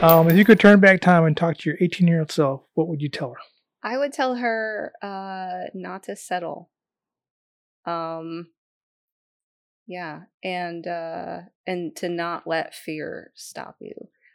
Um, 0.01 0.29
if 0.29 0.35
you 0.35 0.43
could 0.43 0.59
turn 0.59 0.81
back 0.81 0.99
time 0.99 1.23
and 1.23 1.37
talk 1.37 1.57
to 1.59 1.69
your 1.69 1.77
18 1.79 2.07
year 2.07 2.19
old 2.19 2.31
self, 2.31 2.63
what 2.73 2.87
would 2.89 3.01
you 3.01 3.07
tell 3.09 3.29
her? 3.29 3.37
I 3.83 3.97
would 3.97 4.11
tell 4.11 4.35
her 4.35 4.91
uh 5.01 5.69
not 5.73 6.03
to 6.03 6.15
settle. 6.17 6.71
Um 7.85 8.47
yeah, 9.87 10.21
and 10.43 10.85
uh 10.87 11.37
and 11.65 11.95
to 11.97 12.09
not 12.09 12.47
let 12.47 12.75
fear 12.75 13.31
stop 13.35 13.77
you. 13.79 13.93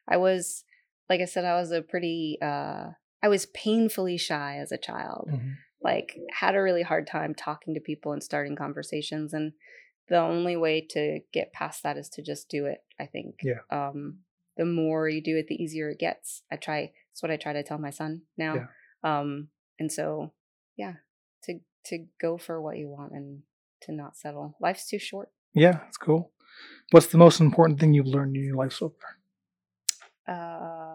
I 0.08 0.16
was 0.16 0.64
like 1.10 1.20
I 1.20 1.26
said 1.26 1.44
I 1.44 1.60
was 1.60 1.72
a 1.72 1.82
pretty 1.82 2.38
uh 2.40 2.90
I 3.22 3.28
was 3.28 3.44
painfully 3.46 4.16
shy 4.16 4.56
as 4.56 4.72
a 4.72 4.78
child. 4.78 5.28
Mhm. 5.30 5.56
Like 5.82 6.16
had 6.30 6.54
a 6.54 6.62
really 6.62 6.82
hard 6.82 7.06
time 7.06 7.34
talking 7.34 7.74
to 7.74 7.80
people 7.80 8.12
and 8.12 8.22
starting 8.22 8.56
conversations 8.56 9.34
and 9.34 9.52
the 10.08 10.16
only 10.18 10.56
way 10.56 10.80
to 10.90 11.20
get 11.32 11.52
past 11.52 11.82
that 11.82 11.96
is 11.96 12.08
to 12.10 12.22
just 12.22 12.48
do 12.48 12.66
it, 12.66 12.82
I 12.98 13.06
think. 13.06 13.40
Yeah. 13.42 13.60
Um 13.70 14.20
the 14.56 14.64
more 14.64 15.08
you 15.08 15.20
do 15.22 15.36
it 15.36 15.46
the 15.48 15.62
easier 15.62 15.90
it 15.90 15.98
gets. 15.98 16.42
I 16.50 16.56
try 16.56 16.92
that's 17.10 17.22
what 17.22 17.30
I 17.32 17.36
try 17.36 17.52
to 17.54 17.62
tell 17.62 17.78
my 17.78 17.90
son 17.90 18.22
now 18.36 18.54
Yeah. 18.54 18.66
um 19.02 19.48
and 19.80 19.90
so 19.90 20.32
yeah 20.76 20.94
to 21.44 21.60
to 21.86 22.06
go 22.20 22.38
for 22.38 22.60
what 22.60 22.78
you 22.78 22.88
want 22.88 23.12
and 23.12 23.42
to 23.82 23.92
not 23.92 24.16
settle 24.16 24.56
life's 24.60 24.86
too 24.88 24.98
short 24.98 25.30
Yeah, 25.54 25.72
that's 25.82 25.96
cool. 25.96 26.30
What's 26.92 27.06
the 27.08 27.18
most 27.18 27.40
important 27.40 27.80
thing 27.80 27.94
you've 27.94 28.14
learned 28.16 28.36
in 28.36 28.44
your 28.44 28.56
life 28.62 28.72
so 28.80 28.86
far? 29.00 29.12
uh 30.34 30.89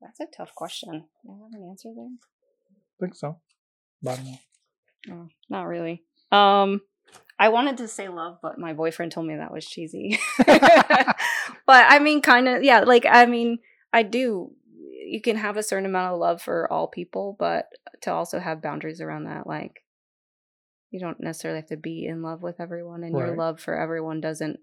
that's 0.00 0.20
a 0.20 0.26
tough 0.36 0.54
question 0.54 1.04
do 1.24 1.30
i 1.30 1.34
have 1.44 1.52
an 1.60 1.68
answer 1.68 1.90
there 1.94 2.06
I 2.06 3.04
think 3.04 3.14
so. 3.14 3.38
Bottom 4.02 4.24
line. 4.26 4.38
no, 5.06 5.28
not 5.48 5.62
really 5.66 6.02
um 6.32 6.80
i 7.38 7.48
wanted 7.48 7.76
to 7.78 7.88
say 7.88 8.08
love 8.08 8.38
but 8.42 8.58
my 8.58 8.72
boyfriend 8.72 9.12
told 9.12 9.26
me 9.26 9.36
that 9.36 9.52
was 9.52 9.66
cheesy 9.66 10.18
but 10.46 11.14
i 11.68 11.98
mean 11.98 12.20
kind 12.22 12.48
of 12.48 12.62
yeah 12.62 12.80
like 12.80 13.06
i 13.08 13.24
mean 13.26 13.58
i 13.92 14.02
do 14.02 14.50
you 15.06 15.20
can 15.22 15.36
have 15.36 15.56
a 15.56 15.62
certain 15.62 15.86
amount 15.86 16.12
of 16.12 16.18
love 16.20 16.42
for 16.42 16.70
all 16.72 16.86
people 16.86 17.34
but 17.38 17.66
to 18.02 18.12
also 18.12 18.38
have 18.38 18.60
boundaries 18.62 19.00
around 19.00 19.24
that 19.24 19.46
like 19.46 19.84
you 20.90 21.00
don't 21.00 21.20
necessarily 21.20 21.60
have 21.60 21.68
to 21.68 21.76
be 21.76 22.06
in 22.06 22.22
love 22.22 22.42
with 22.42 22.60
everyone 22.60 23.02
and 23.04 23.16
your 23.16 23.36
love 23.36 23.60
for 23.60 23.74
everyone 23.78 24.20
doesn't 24.20 24.58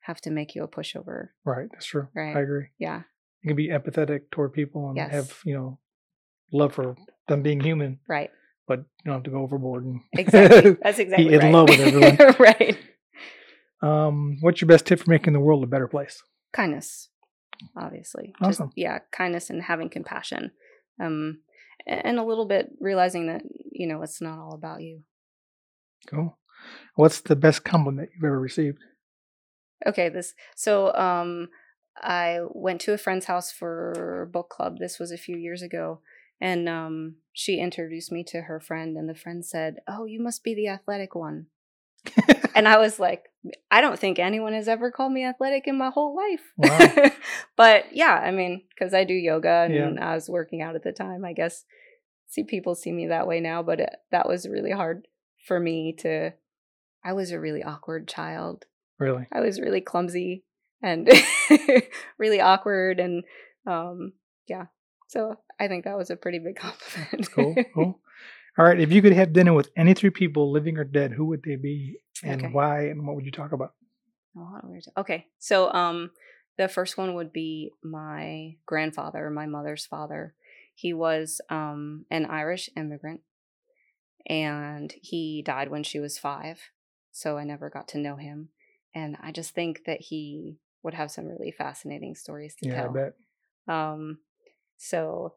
have 0.00 0.20
to 0.20 0.30
make 0.30 0.54
you 0.54 0.62
a 0.64 0.68
pushover 0.68 1.28
Right, 1.44 1.68
that's 1.72 1.86
true. 1.86 2.08
Right. 2.14 2.36
I 2.36 2.40
agree. 2.40 2.66
yeah 2.78 3.02
You 3.44 3.48
can 3.50 3.56
be 3.56 3.68
empathetic 3.68 4.30
toward 4.30 4.52
people 4.54 4.88
and 4.88 4.96
Yes. 4.96 5.10
have, 5.12 5.38
you 5.44 5.54
know, 5.54 5.78
love 6.52 6.72
for 6.74 6.96
them 7.28 7.42
being 7.42 7.60
human, 7.60 8.00
right 8.08 8.30
but 8.66 8.78
you 8.78 8.84
don't 9.04 9.14
have 9.16 9.22
to 9.24 9.30
go 9.30 9.42
overboard 9.42 9.84
and 9.84 10.00
exactly 10.12 10.70
that's 10.82 10.98
exactly 10.98 11.34
in 11.34 11.40
right. 11.40 11.52
love 11.52 11.68
with 11.68 11.80
everyone. 11.80 12.16
right 12.38 12.78
um, 13.82 14.38
what's 14.40 14.60
your 14.62 14.68
best 14.68 14.86
tip 14.86 15.00
for 15.00 15.10
making 15.10 15.32
the 15.34 15.40
world 15.40 15.62
a 15.62 15.66
better 15.66 15.88
place? 15.88 16.22
kindness 16.52 17.08
obviously 17.76 18.34
Awesome. 18.40 18.68
just 18.68 18.78
yeah 18.78 18.98
kindness 19.12 19.50
and 19.50 19.62
having 19.62 19.88
compassion 19.90 20.50
um 21.00 21.40
and 21.86 22.18
a 22.18 22.24
little 22.24 22.46
bit 22.46 22.70
realizing 22.80 23.26
that 23.26 23.42
you 23.70 23.86
know 23.86 24.00
it's 24.02 24.20
not 24.22 24.38
all 24.38 24.54
about 24.54 24.80
you. 24.80 25.02
Cool. 26.08 26.38
What's 26.94 27.20
the 27.20 27.36
best 27.36 27.64
compliment 27.64 28.10
you've 28.14 28.24
ever 28.24 28.38
received? 28.40 28.78
Okay, 29.86 30.08
this 30.08 30.34
so 30.56 30.94
um 30.94 31.48
I 32.02 32.40
went 32.50 32.80
to 32.82 32.92
a 32.92 32.98
friend's 32.98 33.26
house 33.26 33.52
for 33.52 34.28
book 34.32 34.48
club. 34.48 34.78
This 34.78 34.98
was 34.98 35.12
a 35.12 35.18
few 35.18 35.36
years 35.36 35.62
ago. 35.62 36.00
And 36.40 36.68
um, 36.68 37.16
she 37.32 37.58
introduced 37.58 38.10
me 38.10 38.24
to 38.24 38.42
her 38.42 38.60
friend, 38.60 38.96
and 38.96 39.08
the 39.08 39.14
friend 39.14 39.44
said, 39.44 39.76
Oh, 39.86 40.04
you 40.04 40.20
must 40.20 40.42
be 40.42 40.54
the 40.54 40.68
athletic 40.68 41.14
one. 41.14 41.46
and 42.54 42.68
I 42.68 42.78
was 42.78 42.98
like, 42.98 43.24
I 43.70 43.80
don't 43.80 43.98
think 43.98 44.18
anyone 44.18 44.52
has 44.52 44.68
ever 44.68 44.90
called 44.90 45.12
me 45.12 45.24
athletic 45.24 45.66
in 45.66 45.78
my 45.78 45.90
whole 45.90 46.14
life. 46.14 46.42
Wow. 46.56 47.10
but 47.56 47.86
yeah, 47.92 48.14
I 48.14 48.30
mean, 48.30 48.62
because 48.68 48.92
I 48.92 49.04
do 49.04 49.14
yoga 49.14 49.66
and 49.70 49.96
yeah. 49.96 50.10
I 50.10 50.14
was 50.14 50.28
working 50.28 50.60
out 50.60 50.74
at 50.74 50.82
the 50.82 50.92
time, 50.92 51.24
I 51.24 51.32
guess. 51.32 51.64
See, 52.28 52.44
people 52.44 52.74
see 52.74 52.92
me 52.92 53.06
that 53.08 53.26
way 53.26 53.40
now, 53.40 53.62
but 53.62 53.80
it, 53.80 53.90
that 54.10 54.28
was 54.28 54.48
really 54.48 54.72
hard 54.72 55.06
for 55.46 55.60
me 55.60 55.94
to. 56.00 56.32
I 57.04 57.12
was 57.12 57.30
a 57.30 57.40
really 57.40 57.62
awkward 57.62 58.08
child. 58.08 58.64
Really? 58.98 59.26
I 59.32 59.40
was 59.40 59.60
really 59.60 59.80
clumsy 59.80 60.44
and 60.84 61.08
really 62.18 62.40
awkward 62.40 63.00
and 63.00 63.24
um 63.66 64.12
yeah. 64.46 64.66
So 65.08 65.36
i 65.58 65.68
think 65.68 65.84
that 65.84 65.96
was 65.96 66.10
a 66.10 66.16
pretty 66.16 66.38
big 66.38 66.56
compliment. 66.60 67.32
cool 67.32 67.54
cool. 67.74 68.00
All 68.56 68.64
right 68.64 68.78
if 68.78 68.92
you 68.92 69.02
could 69.02 69.14
have 69.14 69.32
dinner 69.32 69.52
with 69.54 69.70
any 69.76 69.94
three 69.94 70.10
people 70.10 70.52
living 70.52 70.78
or 70.78 70.84
dead 70.84 71.12
who 71.12 71.26
would 71.26 71.42
they 71.42 71.56
be 71.56 71.96
and 72.22 72.42
okay. 72.42 72.52
why 72.52 72.86
and 72.86 73.06
what 73.06 73.16
would 73.16 73.24
you 73.24 73.32
talk 73.32 73.52
about? 73.52 73.72
Okay 74.96 75.26
so 75.38 75.72
um 75.72 76.10
the 76.56 76.68
first 76.68 76.96
one 76.98 77.14
would 77.14 77.32
be 77.32 77.70
my 77.82 78.56
grandfather 78.66 79.30
my 79.30 79.46
mother's 79.46 79.86
father. 79.86 80.34
He 80.74 80.92
was 80.92 81.40
um 81.48 82.04
an 82.10 82.26
irish 82.26 82.68
immigrant 82.76 83.22
and 84.26 84.92
he 85.02 85.42
died 85.44 85.70
when 85.70 85.82
she 85.82 85.98
was 85.98 86.18
five 86.18 86.58
so 87.12 87.36
i 87.38 87.44
never 87.44 87.70
got 87.70 87.88
to 87.88 87.98
know 87.98 88.16
him. 88.16 88.50
And 88.94 89.16
i 89.22 89.32
just 89.32 89.54
think 89.54 89.84
that 89.86 90.00
he 90.00 90.58
would 90.84 90.94
have 90.94 91.10
some 91.10 91.26
really 91.26 91.50
fascinating 91.50 92.14
stories 92.14 92.54
to 92.56 92.68
yeah, 92.68 92.82
tell. 92.82 92.90
I 92.90 92.92
bet. 92.92 93.14
Um, 93.66 94.18
so 94.76 95.34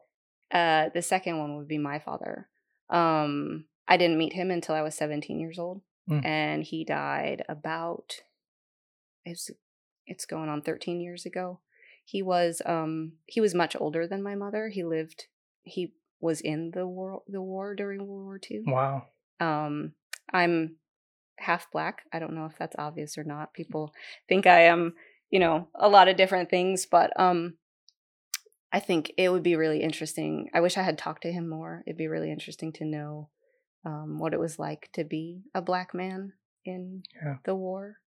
uh, 0.52 0.90
the 0.94 1.02
second 1.02 1.40
one 1.40 1.58
would 1.58 1.68
be 1.68 1.78
my 1.78 2.00
father. 2.00 2.48
Um, 2.90 3.66
I 3.88 3.98
didn't 3.98 4.18
meet 4.18 4.34
him 4.34 4.52
until 4.52 4.76
I 4.76 4.82
was 4.82 4.96
17 4.96 5.40
years 5.40 5.58
old, 5.58 5.82
mm. 6.10 6.24
and 6.26 6.64
he 6.64 6.84
died 6.84 7.44
about 7.50 8.22
it's 9.26 9.50
it's 10.06 10.26
going 10.26 10.50
on 10.50 10.62
13 10.62 11.02
years 11.02 11.26
ago. 11.26 11.60
He 12.06 12.22
was 12.22 12.62
um 12.66 13.14
he 13.26 13.42
was 13.42 13.54
much 13.54 13.76
older 13.80 14.08
than 14.08 14.24
my 14.24 14.36
mother. 14.36 14.70
He 14.70 14.84
lived 14.84 15.26
he 15.64 15.94
was 16.20 16.42
in 16.42 16.72
the 16.72 16.88
war 16.88 17.22
the 17.28 17.42
war 17.42 17.76
during 17.76 18.06
World 18.08 18.26
War 18.26 18.40
II. 18.50 18.64
Wow. 18.66 19.08
Um, 19.40 19.94
I'm 20.34 20.78
half 21.38 21.70
black. 21.72 22.04
I 22.12 22.20
don't 22.20 22.34
know 22.34 22.46
if 22.46 22.58
that's 22.58 22.76
obvious 22.80 23.18
or 23.18 23.24
not. 23.24 23.54
People 23.54 23.94
think 24.28 24.48
I 24.48 24.62
am 24.64 24.94
you 25.30 25.40
know, 25.40 25.68
a 25.76 25.90
lot 25.90 26.08
of 26.08 26.18
different 26.18 26.50
things. 26.50 26.86
But 26.86 27.18
um, 27.20 27.56
I 28.72 28.80
think 28.80 29.12
it 29.18 29.30
would 29.30 29.44
be 29.44 29.56
really 29.56 29.82
interesting. 29.82 30.50
I 30.54 30.62
wish 30.62 30.78
I 30.78 30.84
had 30.84 30.98
talked 30.98 31.24
to 31.24 31.32
him 31.32 31.50
more. 31.50 31.84
It'd 31.86 31.98
be 31.98 32.08
really 32.08 32.32
interesting 32.32 32.74
to 32.74 32.86
know 32.86 33.30
um, 33.86 34.20
what 34.20 34.34
it 34.34 34.40
was 34.40 34.60
like 34.60 34.90
to 34.94 35.04
be 35.04 35.44
a 35.54 35.62
black 35.62 35.94
man 35.94 36.34
in 36.66 37.04
yeah. 37.24 37.36
the 37.46 37.56
war, 37.56 37.98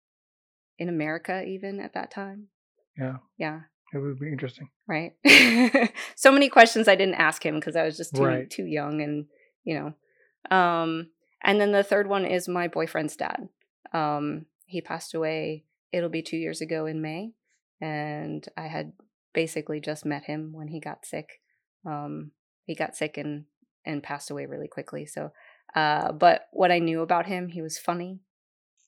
in 0.79 0.89
America, 0.89 1.43
even 1.45 1.81
at 1.81 1.95
that 1.95 2.11
time. 2.11 2.49
Yeah. 2.97 3.17
Yeah. 3.39 3.61
It 3.93 3.99
would 3.99 4.21
be 4.21 4.31
interesting. 4.31 4.69
Right. 4.87 5.13
so 6.15 6.31
many 6.31 6.49
questions 6.49 6.87
I 6.87 6.95
didn't 6.95 7.15
ask 7.15 7.45
him 7.45 7.57
because 7.57 7.75
I 7.75 7.85
was 7.85 7.97
just 7.97 8.15
too 8.15 8.25
right. 8.25 8.49
too 8.49 8.65
young 8.65 9.01
and 9.01 9.27
you 9.65 9.75
know. 9.79 10.57
Um 10.57 11.09
and 11.43 11.61
then 11.61 11.73
the 11.73 11.83
third 11.83 12.07
one 12.07 12.25
is 12.25 12.47
my 12.47 12.69
boyfriend's 12.69 13.17
dad. 13.17 13.49
Um 13.93 14.47
he 14.67 14.81
passed 14.81 15.15
away 15.15 15.65
it'll 15.93 16.09
be 16.09 16.23
two 16.23 16.37
years 16.37 16.61
ago 16.61 16.87
in 16.87 17.01
May, 17.01 17.33
and 17.81 18.47
I 18.57 18.67
had 18.67 18.93
basically 19.33 19.81
just 19.81 20.05
met 20.05 20.25
him 20.25 20.53
when 20.53 20.69
he 20.69 20.81
got 20.81 21.05
sick. 21.05 21.41
Um, 21.87 22.33
he 22.65 22.75
got 22.75 22.97
sick 22.97 23.17
and 23.17 23.45
and 23.85 24.03
passed 24.03 24.31
away 24.31 24.47
really 24.47 24.69
quickly. 24.69 25.07
So, 25.07 25.33
uh, 25.75 26.13
but 26.13 26.49
what 26.53 26.71
I 26.71 26.79
knew 26.79 27.01
about 27.01 27.27
him, 27.27 27.49
he 27.49 27.63
was 27.63 27.79
funny. 27.79 28.21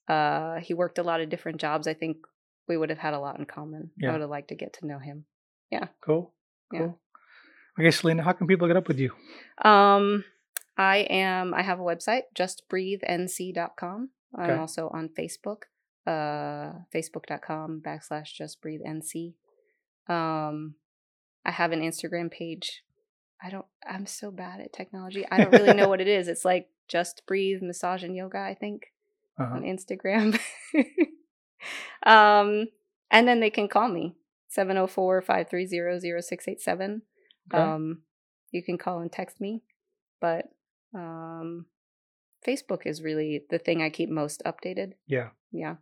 Uh, 0.08 0.60
he 0.60 0.74
worked 0.74 0.98
a 0.98 1.02
lot 1.02 1.20
of 1.20 1.30
different 1.30 1.60
jobs. 1.60 1.86
I 1.86 1.94
think 1.94 2.18
we 2.68 2.76
would 2.76 2.90
have 2.90 2.98
had 2.98 3.14
a 3.14 3.20
lot 3.20 3.38
in 3.38 3.46
common. 3.46 3.90
Yeah. 3.96 4.10
I 4.10 4.12
would 4.12 4.20
have 4.20 4.30
liked 4.30 4.48
to 4.48 4.54
get 4.54 4.74
to 4.74 4.86
know 4.86 4.98
him. 4.98 5.24
Yeah. 5.70 5.86
Cool. 6.04 6.34
Cool. 6.70 6.80
Yeah. 6.80 7.82
Okay, 7.82 7.90
Selena, 7.90 8.22
how 8.22 8.32
can 8.32 8.46
people 8.46 8.68
get 8.68 8.76
up 8.76 8.86
with 8.86 8.98
you? 8.98 9.12
Um, 9.64 10.24
I 10.76 10.98
am. 11.08 11.54
I 11.54 11.62
have 11.62 11.80
a 11.80 11.82
website, 11.82 12.22
justbreathenc.com. 12.36 14.10
Okay. 14.38 14.52
I'm 14.52 14.60
also 14.60 14.90
on 14.92 15.08
Facebook 15.08 15.62
uh, 16.06 16.72
facebook.com 16.94 17.82
backslash 17.84 18.32
just 18.34 18.60
breathe 18.60 18.80
nc. 18.86 19.34
Um, 20.08 20.74
I 21.44 21.50
have 21.50 21.72
an 21.72 21.80
Instagram 21.80 22.30
page. 22.30 22.82
I 23.42 23.50
don't, 23.50 23.66
I'm 23.88 24.06
so 24.06 24.30
bad 24.30 24.60
at 24.60 24.72
technology. 24.72 25.26
I 25.30 25.38
don't 25.38 25.52
really 25.52 25.74
know 25.74 25.88
what 25.88 26.00
it 26.06 26.08
is. 26.08 26.28
It's 26.28 26.44
like 26.44 26.68
just 26.88 27.22
breathe 27.26 27.62
massage 27.62 28.02
and 28.02 28.16
yoga, 28.16 28.38
I 28.38 28.54
think, 28.54 28.92
uh-huh. 29.38 29.56
on 29.56 29.62
Instagram. 29.62 30.38
um, 32.06 32.66
and 33.10 33.26
then 33.28 33.40
they 33.40 33.50
can 33.50 33.68
call 33.68 33.88
me 33.88 34.14
704 34.48 35.22
530 35.22 36.20
0687. 36.22 37.02
Um, 37.52 38.02
you 38.50 38.62
can 38.62 38.78
call 38.78 39.00
and 39.00 39.10
text 39.10 39.40
me, 39.40 39.62
but 40.20 40.46
um, 40.94 41.66
Facebook 42.46 42.86
is 42.86 43.02
really 43.02 43.42
the 43.50 43.58
thing 43.58 43.82
I 43.82 43.90
keep 43.90 44.08
most 44.08 44.42
updated. 44.46 44.92
Yeah. 45.06 45.30
Yeah. 45.50 45.76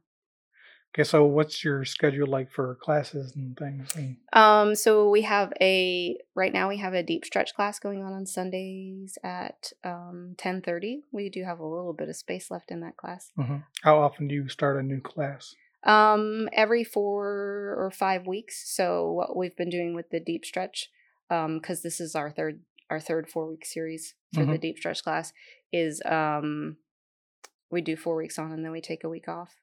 Okay, 0.92 1.04
so 1.04 1.24
what's 1.24 1.62
your 1.62 1.84
schedule 1.84 2.26
like 2.26 2.50
for 2.50 2.76
classes 2.82 3.36
and 3.36 3.56
things? 3.56 3.94
Um, 4.32 4.74
so 4.74 5.08
we 5.08 5.22
have 5.22 5.52
a 5.60 6.16
right 6.34 6.52
now 6.52 6.68
we 6.68 6.78
have 6.78 6.94
a 6.94 7.02
deep 7.02 7.24
stretch 7.24 7.54
class 7.54 7.78
going 7.78 8.02
on 8.02 8.12
on 8.12 8.26
Sundays 8.26 9.16
at 9.22 9.72
um 9.84 10.34
ten 10.36 10.60
thirty. 10.60 11.04
We 11.12 11.30
do 11.30 11.44
have 11.44 11.60
a 11.60 11.66
little 11.66 11.92
bit 11.92 12.08
of 12.08 12.16
space 12.16 12.50
left 12.50 12.72
in 12.72 12.80
that 12.80 12.96
class. 12.96 13.30
Mm-hmm. 13.38 13.58
How 13.82 14.00
often 14.00 14.26
do 14.26 14.34
you 14.34 14.48
start 14.48 14.78
a 14.78 14.82
new 14.82 15.00
class? 15.00 15.54
Um, 15.84 16.48
every 16.52 16.82
four 16.82 17.24
or 17.78 17.92
five 17.96 18.26
weeks. 18.26 18.74
So 18.74 19.12
what 19.12 19.36
we've 19.36 19.56
been 19.56 19.70
doing 19.70 19.94
with 19.94 20.10
the 20.10 20.20
deep 20.20 20.44
stretch, 20.44 20.90
um, 21.30 21.58
because 21.58 21.82
this 21.82 22.00
is 22.00 22.16
our 22.16 22.32
third 22.32 22.62
our 22.90 23.00
third 23.00 23.28
four 23.28 23.46
week 23.46 23.64
series 23.64 24.14
for 24.34 24.40
mm-hmm. 24.40 24.52
the 24.52 24.58
deep 24.58 24.78
stretch 24.78 25.04
class, 25.04 25.32
is 25.72 26.02
um, 26.04 26.78
we 27.70 27.80
do 27.80 27.96
four 27.96 28.16
weeks 28.16 28.40
on 28.40 28.50
and 28.50 28.64
then 28.64 28.72
we 28.72 28.80
take 28.80 29.04
a 29.04 29.08
week 29.08 29.28
off. 29.28 29.54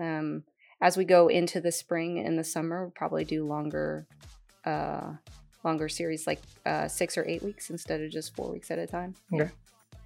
Um, 0.00 0.44
as 0.80 0.96
we 0.96 1.04
go 1.04 1.28
into 1.28 1.60
the 1.60 1.72
spring 1.72 2.18
and 2.18 2.38
the 2.38 2.44
summer, 2.44 2.82
we'll 2.82 2.90
probably 2.90 3.24
do 3.24 3.44
longer, 3.46 4.06
uh, 4.64 5.12
longer 5.64 5.88
series 5.88 6.26
like 6.26 6.40
uh, 6.66 6.88
six 6.88 7.18
or 7.18 7.26
eight 7.26 7.42
weeks 7.42 7.70
instead 7.70 8.00
of 8.00 8.10
just 8.10 8.34
four 8.34 8.50
weeks 8.52 8.70
at 8.70 8.78
a 8.78 8.86
time. 8.86 9.14
Okay. 9.32 9.50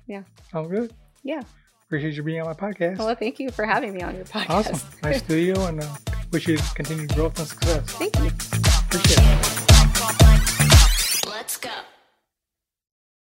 Yeah. 0.06 0.22
Sounds 0.50 0.68
good. 0.68 0.92
Yeah. 1.22 1.42
Appreciate 1.87 2.14
you 2.14 2.22
being 2.22 2.40
on 2.40 2.46
my 2.46 2.54
podcast. 2.54 2.98
Well, 2.98 3.14
thank 3.14 3.38
you 3.38 3.50
for 3.50 3.66
having 3.66 3.92
me 3.92 4.00
on 4.00 4.16
your 4.16 4.24
podcast. 4.24 4.50
Awesome. 4.50 4.88
Nice 5.02 5.18
studio 5.24 5.66
and 5.66 5.82
uh, 5.82 5.94
wish 6.30 6.48
you 6.48 6.58
continued 6.74 7.14
growth 7.14 7.38
and 7.38 7.46
success. 7.46 7.82
Thank 7.92 8.18
you. 8.18 8.30
Appreciate 8.88 9.18
it. 9.18 9.62